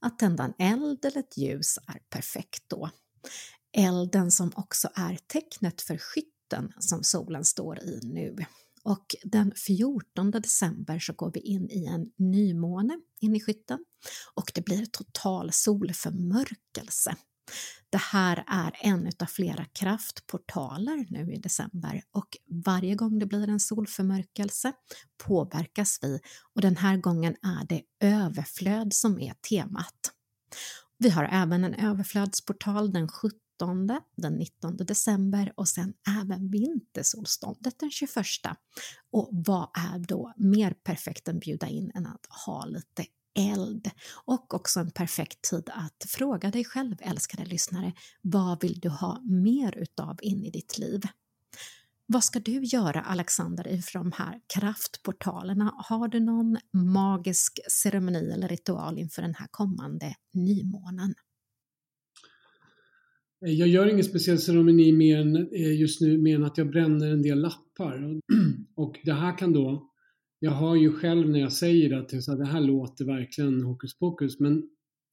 Att 0.00 0.18
tända 0.18 0.44
en 0.44 0.54
eld 0.58 1.04
eller 1.04 1.18
ett 1.18 1.36
ljus 1.36 1.78
är 1.86 2.00
perfekt 2.10 2.64
då. 2.68 2.90
Elden 3.76 4.30
som 4.30 4.52
också 4.56 4.88
är 4.94 5.18
tecknet 5.26 5.82
för 5.82 5.98
skytten 5.98 6.72
som 6.78 7.02
solen 7.02 7.44
står 7.44 7.78
i 7.78 8.00
nu. 8.02 8.36
Och 8.82 9.06
den 9.24 9.52
14 9.66 10.30
december 10.30 10.98
så 10.98 11.12
går 11.12 11.30
vi 11.34 11.40
in 11.40 11.70
i 11.70 11.84
en 11.86 12.12
nymåne 12.16 13.00
in 13.20 13.36
i 13.36 13.40
skytten 13.40 13.84
och 14.34 14.52
det 14.54 14.64
blir 14.64 14.86
total 14.86 15.52
solförmörkelse. 15.52 17.16
Det 17.90 17.98
här 17.98 18.44
är 18.46 18.72
en 18.80 19.10
av 19.18 19.26
flera 19.26 19.64
kraftportaler 19.64 21.06
nu 21.10 21.32
i 21.32 21.38
december 21.38 22.02
och 22.12 22.36
varje 22.64 22.94
gång 22.94 23.18
det 23.18 23.26
blir 23.26 23.48
en 23.48 23.60
solförmörkelse 23.60 24.72
påverkas 25.26 25.98
vi 26.02 26.20
och 26.54 26.60
den 26.60 26.76
här 26.76 26.96
gången 26.96 27.36
är 27.42 27.66
det 27.66 27.82
överflöd 28.00 28.92
som 28.92 29.20
är 29.20 29.34
temat. 29.34 30.12
Vi 30.98 31.10
har 31.10 31.28
även 31.32 31.64
en 31.64 31.74
överflödsportal 31.74 32.92
den 32.92 33.08
17, 33.08 33.38
den 34.16 34.34
19 34.34 34.76
december 34.76 35.52
och 35.56 35.68
sen 35.68 35.94
även 36.20 36.50
vintersolståndet 36.50 37.78
den 37.78 37.90
21. 37.90 38.16
Och 39.10 39.28
vad 39.32 39.68
är 39.74 39.98
då 39.98 40.32
mer 40.36 40.70
perfekt 40.70 41.28
än 41.28 41.38
bjuda 41.38 41.68
in 41.68 41.92
än 41.94 42.06
att 42.06 42.26
ha 42.46 42.64
lite 42.64 43.06
eld 43.34 43.90
och 44.24 44.54
också 44.54 44.80
en 44.80 44.90
perfekt 44.90 45.42
tid 45.50 45.70
att 45.72 46.04
fråga 46.08 46.50
dig 46.50 46.64
själv, 46.64 46.96
älskade 47.00 47.44
lyssnare, 47.44 47.92
vad 48.22 48.62
vill 48.62 48.80
du 48.80 48.88
ha 48.88 49.20
mer 49.24 49.78
utav 49.78 50.18
in 50.22 50.44
i 50.44 50.50
ditt 50.50 50.78
liv? 50.78 51.00
Vad 52.06 52.24
ska 52.24 52.40
du 52.40 52.64
göra, 52.64 53.00
Alexander, 53.00 53.68
inför 53.68 53.98
de 53.98 54.12
här 54.12 54.40
kraftportalerna? 54.54 55.72
Har 55.76 56.08
du 56.08 56.20
någon 56.20 56.58
magisk 56.72 57.60
ceremoni 57.82 58.30
eller 58.32 58.48
ritual 58.48 58.98
inför 58.98 59.22
den 59.22 59.34
här 59.34 59.46
kommande 59.50 60.14
nymånen? 60.32 61.14
Jag 63.40 63.68
gör 63.68 63.86
ingen 63.86 64.04
speciell 64.04 64.38
ceremoni 64.38 64.92
mer 64.92 65.20
än 65.20 65.36
eh, 65.36 65.80
just 65.80 66.00
nu, 66.00 66.18
mer 66.18 66.36
än 66.36 66.44
att 66.44 66.58
jag 66.58 66.70
bränner 66.70 67.10
en 67.10 67.22
del 67.22 67.40
lappar. 67.40 68.20
Och 68.74 68.98
det 69.04 69.12
här 69.12 69.38
kan 69.38 69.52
då 69.52 69.90
jag 70.44 70.50
har 70.50 70.76
ju 70.76 70.92
själv 70.92 71.30
när 71.30 71.40
jag 71.40 71.52
säger 71.52 71.88
det 71.88 71.98
att 71.98 72.38
det 72.38 72.46
här 72.46 72.60
låter 72.60 73.04
verkligen 73.04 73.62
hokus 73.62 73.98
pokus 73.98 74.40
men 74.40 74.62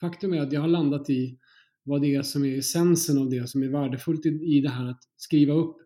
faktum 0.01 0.33
är 0.33 0.41
att 0.41 0.53
jag 0.53 0.61
har 0.61 0.67
landat 0.67 1.09
i 1.09 1.37
vad 1.83 2.01
det 2.01 2.15
är 2.15 2.21
som 2.21 2.45
är 2.45 2.57
essensen 2.57 3.17
av 3.17 3.29
det 3.29 3.49
som 3.49 3.63
är 3.63 3.67
värdefullt 3.67 4.25
i, 4.25 4.61
det 4.61 4.69
här 4.69 4.89
att 4.89 5.01
skriva 5.17 5.53
upp 5.53 5.77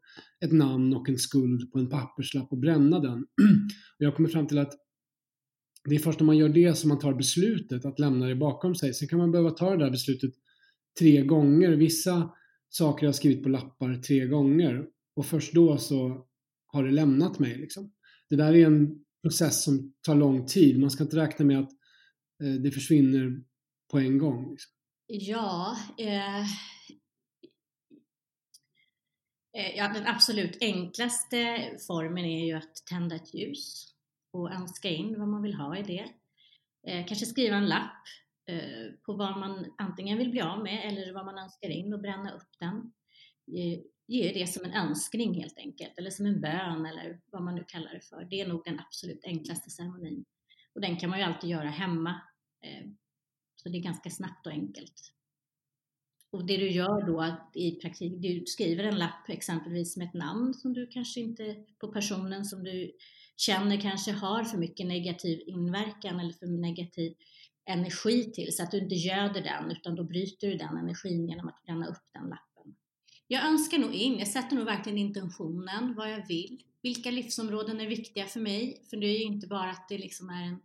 ett 0.45 0.51
namn 0.51 0.93
och 0.95 1.09
en 1.09 1.17
skuld 1.17 1.71
på 1.71 1.79
en 1.79 1.89
papperslapp 1.89 2.51
och 2.51 2.57
bränna 2.57 2.99
den. 2.99 3.19
Och 3.97 4.05
jag 4.05 4.15
kommer 4.15 4.29
fram 4.29 4.47
till 4.47 4.57
att 4.57 4.73
det 5.89 5.95
är 5.95 5.99
först 5.99 6.19
när 6.19 6.25
man 6.25 6.37
gör 6.37 6.49
det 6.49 6.77
som 6.77 6.87
man 6.87 6.99
tar 6.99 7.13
beslutet 7.13 7.85
att 7.85 7.99
lämna 7.99 8.27
det 8.27 8.35
bakom 8.35 8.75
sig. 8.75 8.93
Sen 8.93 9.07
kan 9.07 9.19
man 9.19 9.31
behöva 9.31 9.51
ta 9.51 9.71
det 9.71 9.83
där 9.83 9.91
beslutet 9.91 10.31
tre 10.99 11.21
gånger. 11.21 11.69
Vissa 11.71 12.29
saker 12.69 13.05
jag 13.05 13.09
har 13.09 13.13
skrivit 13.13 13.43
på 13.43 13.49
lappar 13.49 13.95
tre 13.95 14.27
gånger 14.27 14.85
och 15.15 15.25
först 15.25 15.53
då 15.53 15.77
så 15.77 16.25
har 16.65 16.83
det 16.83 16.91
lämnat 16.91 17.39
mig. 17.39 17.57
Liksom. 17.57 17.91
Det 18.29 18.35
där 18.35 18.53
är 18.53 18.65
en 18.65 19.04
process 19.25 19.63
som 19.63 19.93
tar 20.01 20.15
lång 20.15 20.45
tid. 20.45 20.79
Man 20.79 20.91
ska 20.91 21.03
inte 21.03 21.17
räkna 21.17 21.45
med 21.45 21.59
att 21.59 21.71
eh, 22.43 22.53
det 22.63 22.71
försvinner 22.71 23.43
på 23.91 23.99
en 23.99 24.17
gång. 24.17 24.51
Liksom. 24.51 24.71
Ja, 25.07 25.77
eh, 25.97 26.41
eh, 29.57 29.75
ja, 29.77 29.93
den 29.93 30.07
absolut 30.07 30.57
enklaste 30.61 31.69
formen 31.87 32.25
är 32.25 32.45
ju 32.45 32.53
att 32.53 32.75
tända 32.89 33.15
ett 33.15 33.33
ljus 33.33 33.93
och 34.33 34.51
önska 34.51 34.89
in 34.89 35.19
vad 35.19 35.27
man 35.27 35.41
vill 35.41 35.53
ha 35.53 35.77
i 35.77 35.83
det. 35.83 36.09
Eh, 36.87 37.05
kanske 37.07 37.25
skriva 37.25 37.55
en 37.55 37.67
lapp 37.67 38.03
eh, 38.49 38.93
på 39.05 39.13
vad 39.13 39.39
man 39.39 39.65
antingen 39.77 40.17
vill 40.17 40.31
bli 40.31 40.41
av 40.41 40.63
med 40.63 40.91
eller 40.91 41.13
vad 41.13 41.25
man 41.25 41.37
önskar 41.37 41.69
in 41.69 41.93
och 41.93 42.01
bränna 42.01 42.31
upp 42.31 42.49
den. 42.59 42.75
Eh, 43.57 43.79
ge 44.07 44.33
det 44.33 44.47
som 44.47 44.65
en 44.65 44.73
önskning 44.73 45.33
helt 45.41 45.57
enkelt, 45.57 45.93
eller 45.97 46.09
som 46.09 46.25
en 46.25 46.41
bön 46.41 46.85
eller 46.85 47.19
vad 47.31 47.41
man 47.41 47.55
nu 47.55 47.63
kallar 47.67 47.93
det 47.93 48.01
för. 48.01 48.27
Det 48.29 48.41
är 48.41 48.47
nog 48.47 48.61
den 48.65 48.79
absolut 48.79 49.25
enklaste 49.25 49.69
ceremonin. 49.69 50.25
Och 50.75 50.81
den 50.81 50.97
kan 50.97 51.09
man 51.09 51.19
ju 51.19 51.25
alltid 51.25 51.49
göra 51.49 51.69
hemma. 51.69 52.21
Eh, 52.61 52.87
så 53.55 53.69
det 53.69 53.77
är 53.77 53.81
ganska 53.81 54.09
snabbt 54.09 54.47
och 54.47 54.53
enkelt. 54.53 55.11
Och 56.31 56.45
det 56.45 56.57
du 56.57 56.69
gör 56.69 57.07
då 57.07 57.37
i 57.53 57.71
praktik, 57.71 58.21
du 58.21 58.43
skriver 58.45 58.83
en 58.83 58.97
lapp 58.97 59.29
exempelvis 59.29 59.97
med 59.97 60.07
ett 60.07 60.13
namn 60.13 60.53
som 60.53 60.73
du 60.73 60.87
kanske 60.87 61.19
inte, 61.19 61.55
på 61.79 61.87
personen 61.87 62.45
som 62.45 62.63
du 62.63 62.91
känner 63.37 63.81
kanske 63.81 64.11
har 64.11 64.43
för 64.43 64.57
mycket 64.57 64.87
negativ 64.87 65.41
inverkan 65.47 66.19
eller 66.19 66.33
för 66.33 66.47
negativ 66.47 67.13
energi 67.65 68.31
till 68.31 68.55
så 68.55 68.63
att 68.63 68.71
du 68.71 68.77
inte 68.77 68.95
göder 68.95 69.41
den 69.41 69.71
utan 69.71 69.95
då 69.95 70.03
bryter 70.03 70.47
du 70.47 70.57
den 70.57 70.77
energin 70.77 71.29
genom 71.29 71.47
att 71.47 71.63
bränna 71.63 71.87
upp 71.87 72.03
den 72.13 72.23
lappen. 72.23 72.54
Jag 73.27 73.45
önskar 73.45 73.77
nog 73.77 73.93
in, 73.93 74.19
jag 74.19 74.27
sätter 74.27 74.55
nog 74.55 74.65
verkligen 74.65 74.97
intentionen, 74.97 75.95
vad 75.95 76.11
jag 76.11 76.27
vill. 76.27 76.63
Vilka 76.81 77.11
livsområden 77.11 77.79
är 77.79 77.87
viktiga 77.87 78.25
för 78.25 78.39
mig? 78.39 78.85
För 78.89 78.97
det 78.97 79.07
är 79.07 79.17
ju 79.17 79.23
inte 79.23 79.47
bara 79.47 79.71
att 79.71 79.89
det 79.89 79.97
liksom 79.97 80.29
är 80.29 80.43
en 80.43 80.59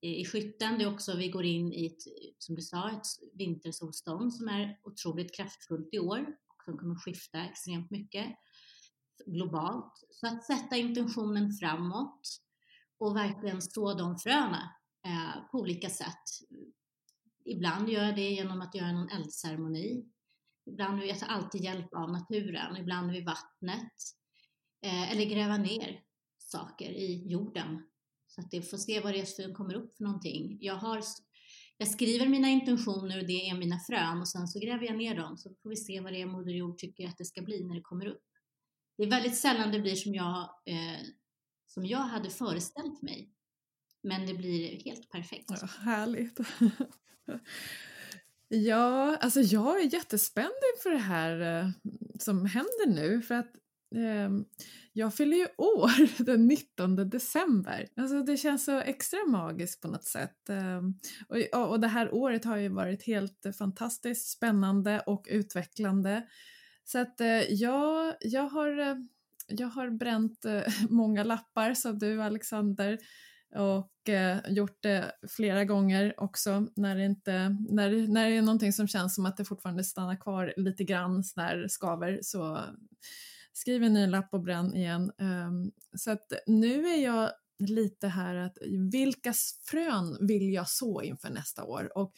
i 0.00 0.24
skytten. 0.24 0.78
Det 0.78 0.84
är 0.84 0.92
också, 0.92 1.16
vi 1.16 1.28
går 1.28 1.44
in 1.44 1.72
i 1.72 1.86
ett, 1.86 2.02
som 2.38 2.54
du 2.54 2.62
sa, 2.62 2.90
ett 2.90 3.06
vintersolstånd 3.32 4.34
som 4.34 4.48
är 4.48 4.78
otroligt 4.82 5.36
kraftfullt 5.36 5.88
i 5.92 5.98
år 5.98 6.20
och 6.20 6.64
som 6.64 6.78
kommer 6.78 6.94
skifta 6.94 7.44
extremt 7.44 7.90
mycket 7.90 8.26
globalt. 9.26 9.92
Så 10.10 10.26
att 10.26 10.44
sätta 10.44 10.76
intentionen 10.76 11.52
framåt 11.52 12.40
och 12.98 13.16
verkligen 13.16 13.62
så 13.62 13.94
de 13.94 14.18
fröna 14.18 14.70
eh, 15.06 15.50
på 15.50 15.58
olika 15.58 15.90
sätt. 15.90 16.24
Ibland 17.44 17.88
gör 17.88 18.04
jag 18.04 18.16
det 18.16 18.30
genom 18.30 18.60
att 18.60 18.74
göra 18.74 18.92
någon 18.92 19.08
eldceremoni. 19.08 20.04
Ibland 20.66 21.00
vill 21.00 21.08
jag 21.08 21.18
ta 21.18 21.26
alltid 21.26 21.64
hjälp 21.64 21.94
av 21.94 22.12
naturen, 22.12 22.76
ibland 22.76 23.12
vid 23.12 23.24
vattnet. 23.24 23.92
Eh, 24.82 25.12
eller 25.12 25.24
gräva 25.24 25.56
ner 25.56 26.00
saker 26.38 26.90
i 26.90 27.28
jorden 27.28 27.82
så 28.26 28.40
att 28.40 28.50
det 28.50 28.62
får 28.62 28.76
se 28.76 29.00
vad 29.00 29.14
det 29.14 29.20
är 29.20 29.24
som 29.24 29.54
kommer 29.54 29.74
upp 29.74 29.96
för 29.96 30.04
någonting. 30.04 30.58
Jag, 30.60 30.74
har, 30.74 31.02
jag 31.76 31.88
skriver 31.88 32.26
mina 32.26 32.48
intentioner 32.48 33.20
och 33.20 33.26
det 33.26 33.48
är 33.48 33.58
mina 33.58 33.78
frön 33.78 34.20
och 34.20 34.28
sen 34.28 34.48
så 34.48 34.58
gräver 34.58 34.86
jag 34.86 34.96
ner 34.96 35.14
dem 35.14 35.38
så 35.38 35.54
får 35.62 35.70
vi 35.70 35.76
se 35.76 36.00
vad 36.00 36.12
det 36.12 36.22
är 36.22 36.26
Moder 36.26 36.52
Jord 36.52 36.78
tycker 36.78 37.08
att 37.08 37.18
det 37.18 37.24
ska 37.24 37.42
bli 37.42 37.64
när 37.64 37.74
det 37.74 37.80
kommer 37.80 38.06
upp. 38.06 38.24
Det 38.96 39.02
är 39.02 39.10
väldigt 39.10 39.36
sällan 39.36 39.72
det 39.72 39.80
blir 39.80 39.94
som 39.94 40.14
jag, 40.14 40.40
eh, 40.66 41.00
som 41.66 41.86
jag 41.86 41.98
hade 41.98 42.30
föreställt 42.30 43.02
mig. 43.02 43.32
Men 44.02 44.26
det 44.26 44.34
blir 44.34 44.84
helt 44.84 45.10
perfekt. 45.10 45.50
Ja, 45.60 45.66
härligt. 45.66 46.38
ja, 48.48 49.16
alltså 49.16 49.40
jag 49.40 49.80
är 49.80 49.94
jättespänd 49.94 50.54
inför 50.76 50.90
det 50.90 50.98
här 50.98 51.40
eh, 51.40 51.70
som 52.18 52.46
händer 52.46 52.86
nu 52.86 53.22
för 53.22 53.34
att 53.34 53.50
eh, 53.94 54.30
jag 54.92 55.14
fyller 55.14 55.36
ju 55.36 55.46
år 55.58 56.22
den 56.24 56.46
19 56.46 57.10
december. 57.10 57.88
Alltså 57.96 58.22
det 58.22 58.36
känns 58.36 58.64
så 58.64 58.80
extra 58.80 59.18
magiskt 59.28 59.82
på 59.82 59.88
något 59.88 60.04
sätt. 60.04 60.48
Eh, 60.48 60.82
och, 61.58 61.70
och 61.70 61.80
det 61.80 61.88
här 61.88 62.14
året 62.14 62.44
har 62.44 62.56
ju 62.56 62.68
varit 62.68 63.02
helt 63.02 63.46
fantastiskt 63.58 64.28
spännande 64.28 65.00
och 65.00 65.26
utvecklande. 65.30 66.22
Så 66.84 66.98
att 66.98 67.20
eh, 67.20 67.52
jag, 67.52 68.14
jag, 68.20 68.48
har, 68.48 68.78
eh, 68.78 68.96
jag 69.48 69.68
har 69.68 69.90
bränt 69.90 70.44
eh, 70.44 70.62
många 70.90 71.24
lappar 71.24 71.74
som 71.74 71.98
du 71.98 72.22
Alexander 72.22 72.98
och 73.54 74.08
eh, 74.08 74.38
gjort 74.48 74.82
det 74.82 75.12
flera 75.36 75.64
gånger 75.64 76.14
också 76.16 76.66
när 76.76 76.96
det, 76.96 77.04
inte, 77.04 77.56
när, 77.70 78.08
när 78.08 78.30
det 78.30 78.36
är 78.36 78.42
någonting 78.42 78.72
som 78.72 78.88
känns 78.88 79.14
som 79.14 79.26
att 79.26 79.36
det 79.36 79.44
fortfarande 79.44 79.84
stannar 79.84 80.20
kvar 80.20 80.54
lite 80.56 80.84
grann 80.84 81.22
när 81.36 81.68
skaver 81.68 82.18
så 82.22 82.60
skriv 83.52 83.82
en 83.82 83.92
ny 83.92 84.06
lapp 84.06 84.34
och 84.34 84.42
bränn 84.42 84.74
igen. 84.74 85.12
Um, 85.18 85.72
så 85.96 86.10
att 86.10 86.32
nu 86.46 86.86
är 86.86 87.04
jag 87.04 87.30
lite 87.58 88.08
här 88.08 88.34
att 88.34 88.58
vilka 88.92 89.34
frön 89.70 90.26
vill 90.26 90.52
jag 90.52 90.68
så 90.68 91.02
inför 91.02 91.30
nästa 91.30 91.64
år? 91.64 91.98
Och 91.98 92.12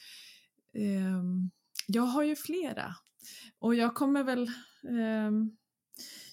um, 0.79 1.51
jag 1.87 2.03
har 2.03 2.23
ju 2.23 2.37
flera 2.37 2.95
och 3.59 3.75
jag 3.75 3.95
kommer 3.95 4.25
väl 4.25 4.51
um, 4.89 5.57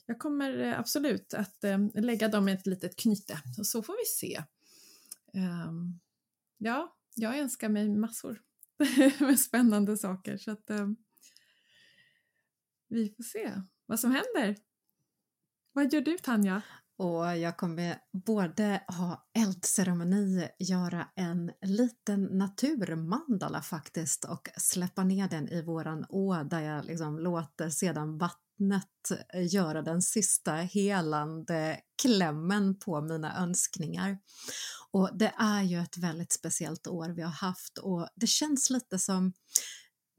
jag 0.05 0.19
kommer 0.19 0.73
absolut 0.73 1.33
att 1.33 1.57
lägga 1.93 2.27
dem 2.27 2.49
i 2.49 2.51
ett 2.51 2.67
litet 2.67 2.95
knyte 2.95 3.37
och 3.57 3.67
så 3.67 3.83
får 3.83 3.93
vi 3.93 4.27
se. 4.27 4.43
Ehm, 5.35 5.99
ja, 6.57 6.95
jag 7.15 7.39
önskar 7.39 7.69
mig 7.69 7.89
massor 7.89 8.41
med 9.19 9.39
spännande 9.39 9.97
saker 9.97 10.37
så 10.37 10.51
att 10.51 10.69
ehm, 10.69 10.95
vi 12.87 13.13
får 13.17 13.23
se 13.23 13.61
vad 13.85 13.99
som 13.99 14.11
händer. 14.11 14.57
Vad 15.73 15.93
gör 15.93 16.01
du 16.01 16.17
Tanja? 16.17 16.61
Och 16.97 17.37
jag 17.37 17.57
kommer 17.57 17.97
både 18.25 18.81
ha 18.87 19.29
eldceremoni, 19.33 20.49
göra 20.59 21.07
en 21.15 21.51
liten 21.61 22.23
naturmandala 22.23 23.61
faktiskt 23.61 24.25
och 24.25 24.49
släppa 24.57 25.03
ner 25.03 25.27
den 25.29 25.49
i 25.49 25.61
våran 25.61 26.05
å 26.09 26.43
där 26.43 26.61
jag 26.61 26.85
liksom 26.85 27.19
låter 27.19 27.69
sedan 27.69 28.17
vatten 28.17 28.44
vattnet 28.59 29.11
eh, 29.33 29.53
göra 29.53 29.81
den 29.81 30.01
sista 30.01 30.53
helande 30.53 31.79
klämmen 32.01 32.79
på 32.79 33.01
mina 33.01 33.43
önskningar. 33.43 34.17
Och 34.91 35.17
det 35.17 35.33
är 35.37 35.63
ju 35.63 35.79
ett 35.79 35.97
väldigt 35.97 36.31
speciellt 36.31 36.87
år 36.87 37.09
vi 37.09 37.21
har 37.21 37.31
haft 37.31 37.77
och 37.77 38.07
det 38.15 38.27
känns 38.27 38.69
lite 38.69 38.99
som 38.99 39.33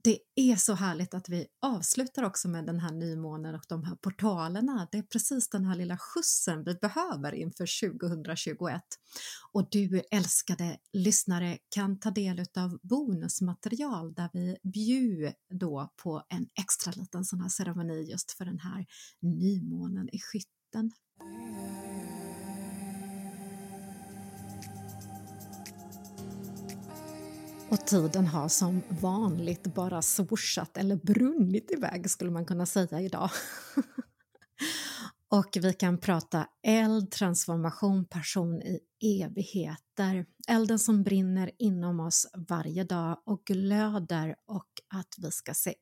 det 0.06 0.18
är 0.34 0.56
så 0.56 0.74
härligt 0.74 1.14
att 1.14 1.28
vi 1.28 1.46
avslutar 1.62 2.22
också 2.22 2.48
med 2.48 2.66
den 2.66 2.80
här 2.80 2.92
nymånen 2.92 3.54
och 3.54 3.64
de 3.68 3.84
här 3.84 3.96
portalerna. 3.96 4.88
Det 4.92 4.98
är 4.98 5.02
precis 5.02 5.48
den 5.48 5.64
här 5.64 5.76
lilla 5.76 5.98
skjutsen 5.98 6.64
vi 6.64 6.74
behöver 6.74 7.32
inför 7.34 7.90
2021. 7.90 8.82
Och 9.52 9.68
du 9.70 10.02
älskade 10.10 10.78
lyssnare 10.92 11.58
kan 11.68 11.98
ta 11.98 12.10
del 12.10 12.44
av 12.56 12.78
bonusmaterial 12.82 14.14
där 14.14 14.30
vi 14.32 14.56
bjuder 14.62 15.34
då 15.54 15.92
på 16.02 16.22
en 16.28 16.48
extra 16.60 16.92
liten 16.96 17.24
sån 17.24 17.40
här 17.40 17.48
ceremoni 17.48 18.10
just 18.10 18.32
för 18.32 18.44
den 18.44 18.58
här 18.58 18.86
nymånen 19.20 20.08
i 20.12 20.18
skytten. 20.18 20.92
Och 27.70 27.86
tiden 27.86 28.26
har 28.26 28.48
som 28.48 28.82
vanligt 28.88 29.74
bara 29.74 30.02
swooshat 30.02 30.76
eller 30.76 30.96
brunnit 30.96 31.70
iväg 31.70 32.10
skulle 32.10 32.30
man 32.30 32.44
kunna 32.44 32.66
säga 32.66 33.00
idag. 33.00 33.30
och 35.28 35.56
vi 35.60 35.72
kan 35.72 35.98
prata 35.98 36.46
eld, 36.66 37.10
transformation, 37.10 38.04
passion 38.04 38.62
i 38.62 38.80
evigheter. 39.22 40.26
Elden 40.48 40.78
som 40.78 41.02
brinner 41.02 41.50
inom 41.58 42.00
oss 42.00 42.26
varje 42.48 42.84
dag 42.84 43.22
och 43.24 43.44
glöder 43.44 44.36
och 44.46 44.70
att 44.94 45.14
vi 45.18 45.30
ska 45.30 45.54
se 45.54 45.74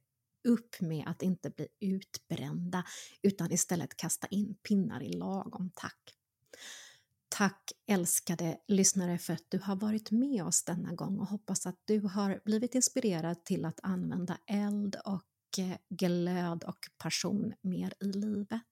upp 0.48 0.80
med 0.80 1.04
att 1.06 1.22
inte 1.22 1.50
bli 1.50 1.68
utbrända 1.80 2.84
utan 3.22 3.52
istället 3.52 3.96
kasta 3.96 4.26
in 4.26 4.54
pinnar 4.68 5.02
i 5.02 5.12
lagom 5.12 5.70
takt. 5.74 6.23
Tack 7.36 7.72
älskade 7.86 8.58
lyssnare 8.68 9.18
för 9.18 9.32
att 9.32 9.44
du 9.48 9.58
har 9.58 9.76
varit 9.76 10.10
med 10.10 10.44
oss 10.44 10.64
denna 10.64 10.92
gång 10.92 11.18
och 11.18 11.26
hoppas 11.26 11.66
att 11.66 11.80
du 11.84 12.00
har 12.00 12.40
blivit 12.44 12.74
inspirerad 12.74 13.44
till 13.44 13.64
att 13.64 13.80
använda 13.82 14.38
eld 14.46 14.96
och 15.04 15.58
eh, 15.58 15.76
glöd 15.88 16.64
och 16.64 16.78
passion 16.98 17.54
mer 17.60 17.94
i 18.00 18.04
livet. 18.04 18.62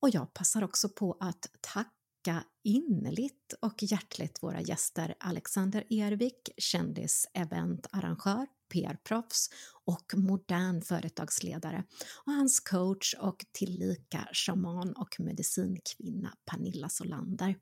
Och 0.00 0.10
jag 0.10 0.34
passar 0.34 0.64
också 0.64 0.88
på 0.88 1.16
att 1.20 1.46
tacka 1.60 2.44
innerligt 2.64 3.54
och 3.60 3.82
hjärtligt 3.82 4.42
våra 4.42 4.60
gäster 4.60 5.14
Alexander 5.20 5.84
Ervik, 5.90 6.48
kändis-eventarrangör, 6.56 8.46
PR-proffs 8.72 9.50
och 9.84 10.12
modern 10.14 10.82
företagsledare 10.82 11.84
och 12.24 12.32
hans 12.32 12.60
coach 12.60 13.14
och 13.14 13.44
tillika 13.52 14.28
shaman 14.32 14.92
och 14.92 15.16
medicinkvinna 15.18 16.34
Pernilla 16.50 16.88
Solander. 16.88 17.54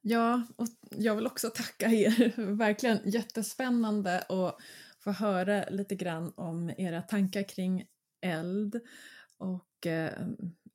Ja, 0.00 0.42
och 0.56 0.66
jag 0.90 1.16
vill 1.16 1.26
också 1.26 1.50
tacka 1.50 1.86
er. 1.86 2.32
Verkligen 2.56 2.98
jättespännande 3.04 4.20
att 4.20 4.56
få 5.00 5.10
höra 5.10 5.64
lite 5.70 5.94
grann 5.94 6.32
om 6.36 6.70
era 6.78 7.02
tankar 7.02 7.48
kring 7.48 7.84
eld 8.20 8.80
och 9.38 9.86
eh, 9.86 10.26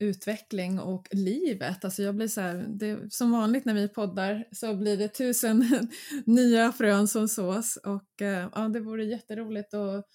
utveckling 0.01 0.79
och 0.79 1.07
livet. 1.11 1.85
Alltså 1.85 2.03
jag 2.03 2.15
blir 2.15 2.27
så 2.27 2.41
här, 2.41 2.65
det, 2.69 3.13
som 3.13 3.31
vanligt 3.31 3.65
när 3.65 3.73
vi 3.73 3.87
poddar 3.87 4.47
så 4.51 4.75
blir 4.75 4.97
det 4.97 5.07
tusen 5.07 5.87
nya 6.25 6.71
frön 6.71 7.07
som 7.07 7.27
sås 7.27 7.77
och 7.77 8.21
eh, 8.21 8.49
ja, 8.55 8.67
det 8.67 8.79
vore 8.79 9.05
jätteroligt 9.05 9.73
att 9.73 10.05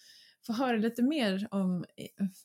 få 0.46 0.52
höra 0.52 0.76
lite 0.76 1.02
mer 1.02 1.48
om, 1.50 1.84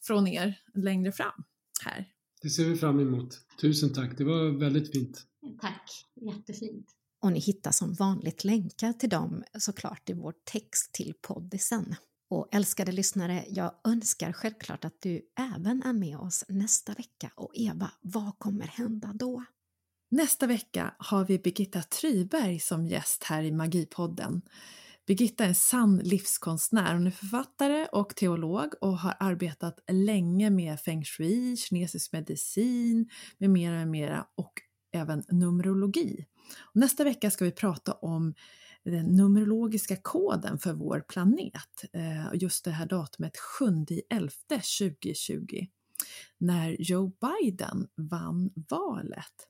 från 0.01 0.27
er 0.27 0.59
längre 0.73 1.11
fram 1.11 1.43
här. 1.85 2.05
Det 2.41 2.49
ser 2.49 2.65
vi 2.65 2.75
fram 2.75 2.99
emot. 2.99 3.39
Tusen 3.61 3.93
tack, 3.93 4.17
det 4.17 4.23
var 4.23 4.59
väldigt 4.59 4.91
fint. 4.91 5.25
Tack, 5.61 5.89
jättefint. 6.15 6.87
Och 7.21 7.31
ni 7.31 7.39
hittar 7.39 7.71
som 7.71 7.93
vanligt 7.93 8.43
länkar 8.43 8.93
till 8.93 9.09
dem 9.09 9.43
såklart 9.59 10.09
i 10.09 10.13
vår 10.13 10.33
text 10.43 10.93
till 10.93 11.13
poddisen. 11.21 11.95
Och 12.31 12.47
älskade 12.51 12.91
lyssnare, 12.91 13.45
jag 13.49 13.73
önskar 13.87 14.33
självklart 14.33 14.85
att 14.85 15.01
du 15.01 15.21
även 15.55 15.83
är 15.83 15.93
med 15.93 16.17
oss 16.17 16.45
nästa 16.47 16.93
vecka. 16.93 17.31
Och 17.35 17.51
Eva, 17.53 17.91
vad 18.01 18.39
kommer 18.39 18.67
hända 18.67 19.11
då? 19.13 19.43
Nästa 20.11 20.47
vecka 20.47 20.95
har 20.97 21.25
vi 21.25 21.39
Birgitta 21.39 21.81
Tryberg 21.81 22.59
som 22.59 22.87
gäst 22.87 23.23
här 23.23 23.43
i 23.43 23.51
Magipodden. 23.51 24.41
Birgitta 25.07 25.43
är 25.43 25.47
en 25.47 25.55
sann 25.55 25.97
livskonstnär. 25.97 26.93
Hon 26.93 27.07
är 27.07 27.11
författare 27.11 27.87
och 27.91 28.15
teolog 28.15 28.73
och 28.81 28.99
har 28.99 29.15
arbetat 29.19 29.79
länge 29.91 30.49
med 30.49 30.79
feng 30.79 31.03
shui, 31.03 31.57
kinesisk 31.57 32.11
medicin 32.11 33.09
med 33.37 33.49
mera, 33.49 33.75
med 33.75 33.87
mera 33.87 34.25
och 34.35 34.53
även 34.93 35.23
numerologi. 35.29 36.25
Nästa 36.73 37.03
vecka 37.03 37.31
ska 37.31 37.45
vi 37.45 37.51
prata 37.51 37.93
om 37.93 38.33
den 38.89 39.05
numerologiska 39.05 39.95
koden 39.95 40.57
för 40.57 40.73
vår 40.73 41.05
planet. 41.07 41.83
Eh, 41.93 42.29
just 42.33 42.65
det 42.65 42.71
här 42.71 42.85
datumet 42.85 43.33
7.11 43.59 44.29
2020 44.49 45.67
när 46.37 46.75
Joe 46.79 47.11
Biden 47.21 47.87
vann 47.95 48.51
valet. 48.69 49.47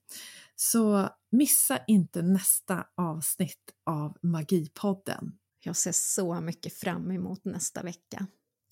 Så 0.55 1.09
missa 1.31 1.79
inte 1.87 2.21
nästa 2.21 2.87
avsnitt 2.95 3.73
av 3.85 4.17
Magipodden. 4.21 5.37
Jag 5.63 5.75
ser 5.75 5.91
så 5.91 6.41
mycket 6.41 6.73
fram 6.73 7.11
emot 7.11 7.45
nästa 7.45 7.83
vecka. 7.83 8.27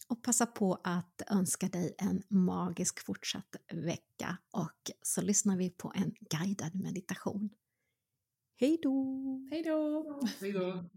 Och 0.08 0.24
passa 0.24 0.46
på 0.46 0.80
att 0.84 1.22
önska 1.32 1.68
dig 1.68 1.96
en 1.98 2.24
magisk 2.28 3.06
fortsatt 3.06 3.56
vecka 3.74 4.38
och 4.52 4.92
så 5.02 5.22
lyssnar 5.22 5.58
vi 5.58 5.70
på 5.70 5.92
en 5.96 6.14
guidad 6.30 6.76
meditation. 6.76 7.50
Hej 8.62 8.80
då! 8.84 9.48
Hej 9.52 9.64
då! 9.64 10.20
Hej 10.40 10.52
då! 10.52 10.90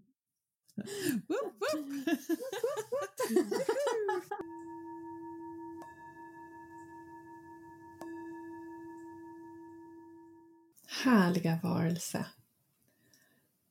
Härliga 11.05 11.61
varelse. 11.63 12.27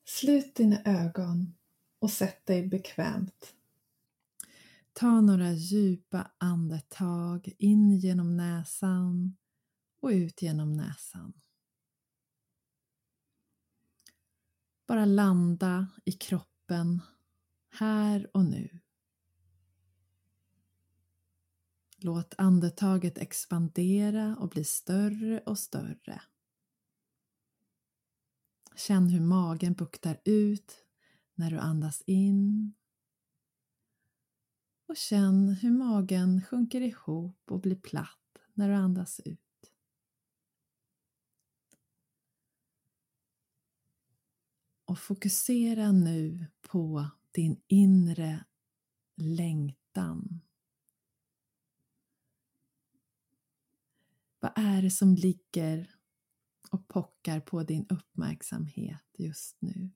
Slut 0.05 0.55
dina 0.55 0.81
ögon 0.85 1.55
och 1.99 2.11
sätt 2.11 2.45
dig 2.45 2.67
bekvämt. 2.67 3.53
Ta 4.93 5.21
några 5.21 5.51
djupa 5.51 6.31
andetag 6.37 7.53
in 7.57 7.91
genom 7.91 8.37
näsan 8.37 9.37
och 10.01 10.09
ut 10.09 10.41
genom 10.41 10.73
näsan. 10.73 11.33
Bara 14.91 15.05
landa 15.05 15.87
i 16.05 16.11
kroppen 16.11 17.01
här 17.69 18.29
och 18.33 18.45
nu. 18.45 18.79
Låt 21.97 22.33
andetaget 22.37 23.17
expandera 23.17 24.37
och 24.39 24.49
bli 24.49 24.63
större 24.63 25.39
och 25.39 25.59
större. 25.59 26.21
Känn 28.75 29.09
hur 29.09 29.21
magen 29.21 29.73
buktar 29.73 30.21
ut 30.25 30.85
när 31.35 31.51
du 31.51 31.57
andas 31.57 32.01
in. 32.05 32.73
Och 34.87 34.97
känn 34.97 35.49
hur 35.61 35.71
magen 35.71 36.41
sjunker 36.41 36.81
ihop 36.81 37.51
och 37.51 37.59
blir 37.59 37.75
platt 37.75 38.37
när 38.53 38.69
du 38.69 38.75
andas 38.75 39.19
ut. 39.25 39.50
Och 44.91 44.99
fokusera 44.99 45.91
nu 45.91 46.45
på 46.61 47.09
din 47.31 47.61
inre 47.67 48.45
längtan. 49.15 50.41
Vad 54.39 54.51
är 54.55 54.81
det 54.81 54.91
som 54.91 55.15
ligger 55.15 55.95
och 56.71 56.87
pockar 56.87 57.39
på 57.39 57.63
din 57.63 57.85
uppmärksamhet 57.89 59.05
just 59.17 59.61
nu? 59.61 59.91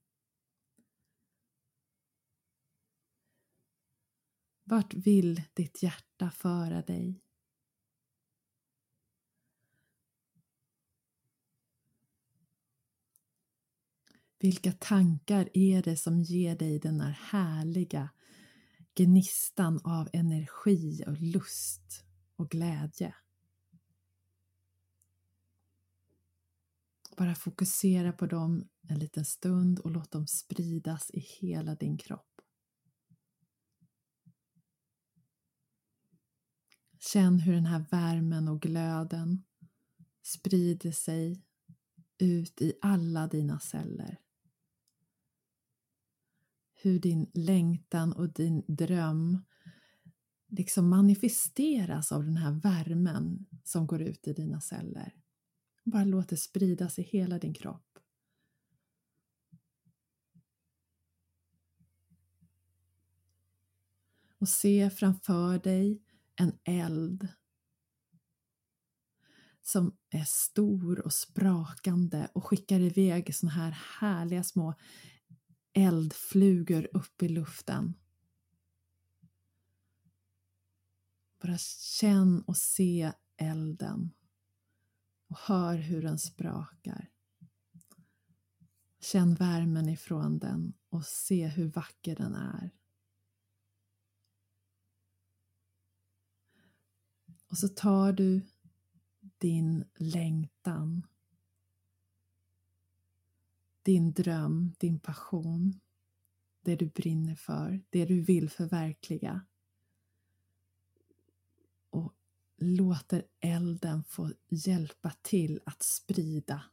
Vart 4.64 4.93
vill 4.93 5.41
ditt 5.54 5.84
hjärta 5.84 6.32
föra 6.32 6.82
dig? 6.82 7.25
Vilka 14.40 14.72
tankar 14.72 15.50
är 15.54 15.82
det 15.82 15.98
som 15.98 16.22
ger 16.22 16.56
dig 16.56 16.80
den 16.80 17.02
här 17.02 17.12
härliga 17.12 18.10
gnistan 18.96 19.82
av 19.84 20.10
energi 20.14 21.04
och 21.08 21.22
lust 21.22 22.06
och 22.36 22.50
glädje? 22.50 23.16
Bara 27.18 27.36
fokusera 27.36 28.12
på 28.14 28.26
dem 28.26 28.68
en 28.88 29.00
liten 29.00 29.26
stund 29.26 29.80
och 29.80 29.92
låt 29.92 30.12
dem 30.12 30.28
spridas 30.28 31.12
i 31.14 31.20
hela 31.20 31.76
din 31.76 31.98
kropp. 31.98 32.42
Känn 37.00 37.40
hur 37.40 37.54
den 37.54 37.66
här 37.66 37.86
värmen 37.92 38.48
och 38.48 38.62
glöden 38.62 39.44
sprider 40.24 40.92
sig 40.92 41.44
ut 42.18 42.62
i 42.62 42.74
alla 42.82 43.28
dina 43.28 43.60
celler 43.60 44.25
hur 46.86 47.00
din 47.00 47.32
längtan 47.34 48.14
och 48.14 48.34
din 48.34 48.64
dröm 48.68 49.40
liksom 50.48 50.90
manifesteras 50.90 52.12
av 52.12 52.26
den 52.26 52.38
här 52.38 52.52
värmen 52.52 53.46
som 53.64 53.88
går 53.88 54.02
ut 54.02 54.28
i 54.28 54.34
dina 54.34 54.62
celler. 54.62 55.16
Bara 55.84 56.04
låt 56.04 56.30
det 56.30 56.38
spridas 56.38 57.00
i 57.00 57.02
hela 57.02 57.40
din 57.40 57.54
kropp. 57.54 58.00
Och 64.38 64.50
se 64.50 64.90
framför 64.90 65.60
dig 65.60 66.02
en 66.36 66.52
eld 66.64 67.28
som 69.62 69.98
är 70.10 70.24
stor 70.24 71.00
och 71.00 71.14
sprakande 71.14 72.28
och 72.34 72.46
skickar 72.46 72.80
iväg 72.80 73.36
såna 73.36 73.52
här 73.52 73.72
härliga 73.72 74.44
små 74.44 74.74
eldflugor 75.76 76.88
upp 76.94 77.24
i 77.24 77.30
luften. 77.30 77.94
Bara 81.42 81.58
känn 81.58 82.42
och 82.42 82.58
se 82.58 83.12
elden 83.38 84.12
och 85.28 85.38
hör 85.38 85.78
hur 85.78 86.02
den 86.02 86.20
sprakar. 86.20 87.12
Känn 89.00 89.36
värmen 89.36 89.90
ifrån 89.90 90.40
den 90.40 90.74
och 90.90 91.06
se 91.06 91.48
hur 91.48 91.68
vacker 91.68 92.16
den 92.16 92.36
är. 92.36 92.72
Och 97.50 97.58
så 97.58 97.68
tar 97.68 98.14
du 98.14 98.42
din 99.38 99.86
längtan 99.96 101.08
din 103.86 104.14
dröm, 104.14 104.74
din 104.80 105.00
passion, 105.00 105.80
det 106.62 106.76
du 106.76 106.86
brinner 106.86 107.36
för, 107.36 107.84
det 107.90 108.06
du 108.06 108.22
vill 108.22 108.50
förverkliga. 108.50 109.46
Och 111.90 112.14
låter 112.58 113.26
elden 113.40 114.04
få 114.04 114.32
hjälpa 114.50 115.12
till 115.22 115.62
att 115.66 115.84
sprida 115.84 116.64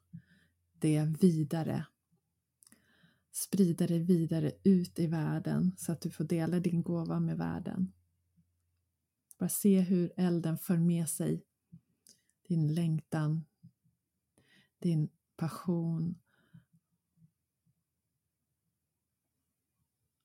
det 0.72 1.04
vidare. 1.20 1.86
Sprida 3.32 3.86
det 3.86 3.98
vidare 3.98 4.52
ut 4.64 4.98
i 4.98 5.06
världen 5.06 5.72
så 5.78 5.92
att 5.92 6.00
du 6.00 6.10
får 6.10 6.24
dela 6.24 6.60
din 6.60 6.82
gåva 6.82 7.20
med 7.20 7.38
världen. 7.38 7.92
Bara 9.38 9.48
se 9.48 9.80
hur 9.80 10.12
elden 10.16 10.58
för 10.58 10.76
med 10.76 11.08
sig 11.08 11.44
din 12.48 12.74
längtan, 12.74 13.44
din 14.78 15.08
passion 15.36 16.18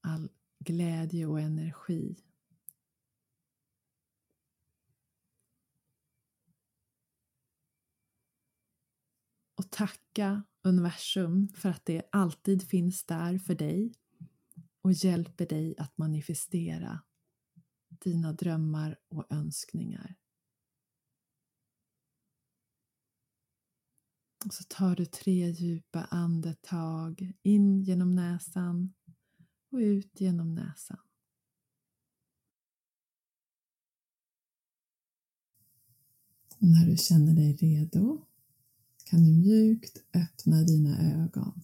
all 0.08 0.30
glädje 0.60 1.26
och 1.26 1.39
energi. 1.39 2.16
Och 9.58 9.72
tacka 9.72 10.43
universum 10.64 11.47
för 11.47 11.70
att 11.70 11.86
det 11.86 12.10
alltid 12.12 12.64
finns 12.64 13.03
där 13.05 13.38
för 13.38 13.55
dig 13.55 13.93
och 14.82 14.91
hjälper 14.91 15.45
dig 15.45 15.76
att 15.78 15.97
manifestera 15.97 17.01
dina 17.89 18.34
drömmar 18.34 18.99
och 19.08 19.26
önskningar. 19.30 20.16
Och 24.45 24.53
så 24.53 24.64
tar 24.64 24.95
du 24.95 25.05
tre 25.05 25.49
djupa 25.49 26.03
andetag 26.03 27.34
in 27.43 27.82
genom 27.82 28.12
näsan 28.12 28.93
och 29.70 29.78
ut 29.78 30.22
genom 30.22 30.55
näsan. 30.55 30.99
Och 36.59 36.68
när 36.68 36.86
du 36.86 36.97
känner 36.97 37.34
dig 37.34 37.53
redo 37.53 38.26
kan 39.03 39.24
du 39.24 39.32
mjukt 39.32 39.97
öppna 40.13 40.63
dina 40.63 41.24
ögon. 41.24 41.63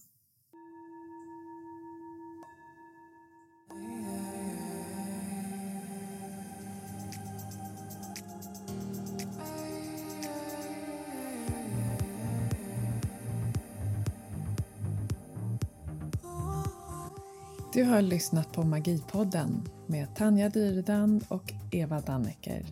Du 17.74 17.84
har 17.84 18.02
lyssnat 18.02 18.52
på 18.52 18.62
Magipodden 18.62 19.68
med 19.86 20.16
Tanja 20.16 20.48
Dyredand 20.48 21.24
och 21.28 21.52
Eva 21.70 22.00
Dannecker. 22.00 22.66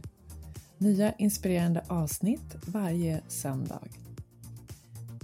Nya 0.78 1.12
inspirerande 1.12 1.84
avsnitt 1.88 2.57
varje 2.66 3.22
söndag. 3.28 3.88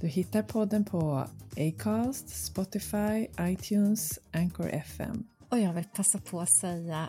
Du 0.00 0.06
hittar 0.06 0.42
podden 0.42 0.84
på 0.84 1.26
Acast, 1.56 2.46
Spotify, 2.46 3.26
iTunes, 3.40 4.18
Anchor 4.32 4.68
FM. 4.68 5.26
Och 5.48 5.58
jag 5.58 5.72
vill 5.72 5.88
passa 5.94 6.18
på 6.18 6.40
att 6.40 6.56
säga 6.56 7.08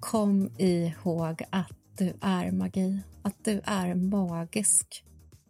kom 0.00 0.50
ihåg 0.58 1.42
att 1.50 1.76
du 1.98 2.12
är 2.20 2.50
magi, 2.52 3.00
att 3.22 3.44
du 3.44 3.60
är 3.64 3.94
magisk. 3.94 5.04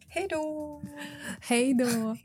Hej 0.08 0.26
då! 0.30 0.82
Hej 1.40 1.74
då! 1.74 2.16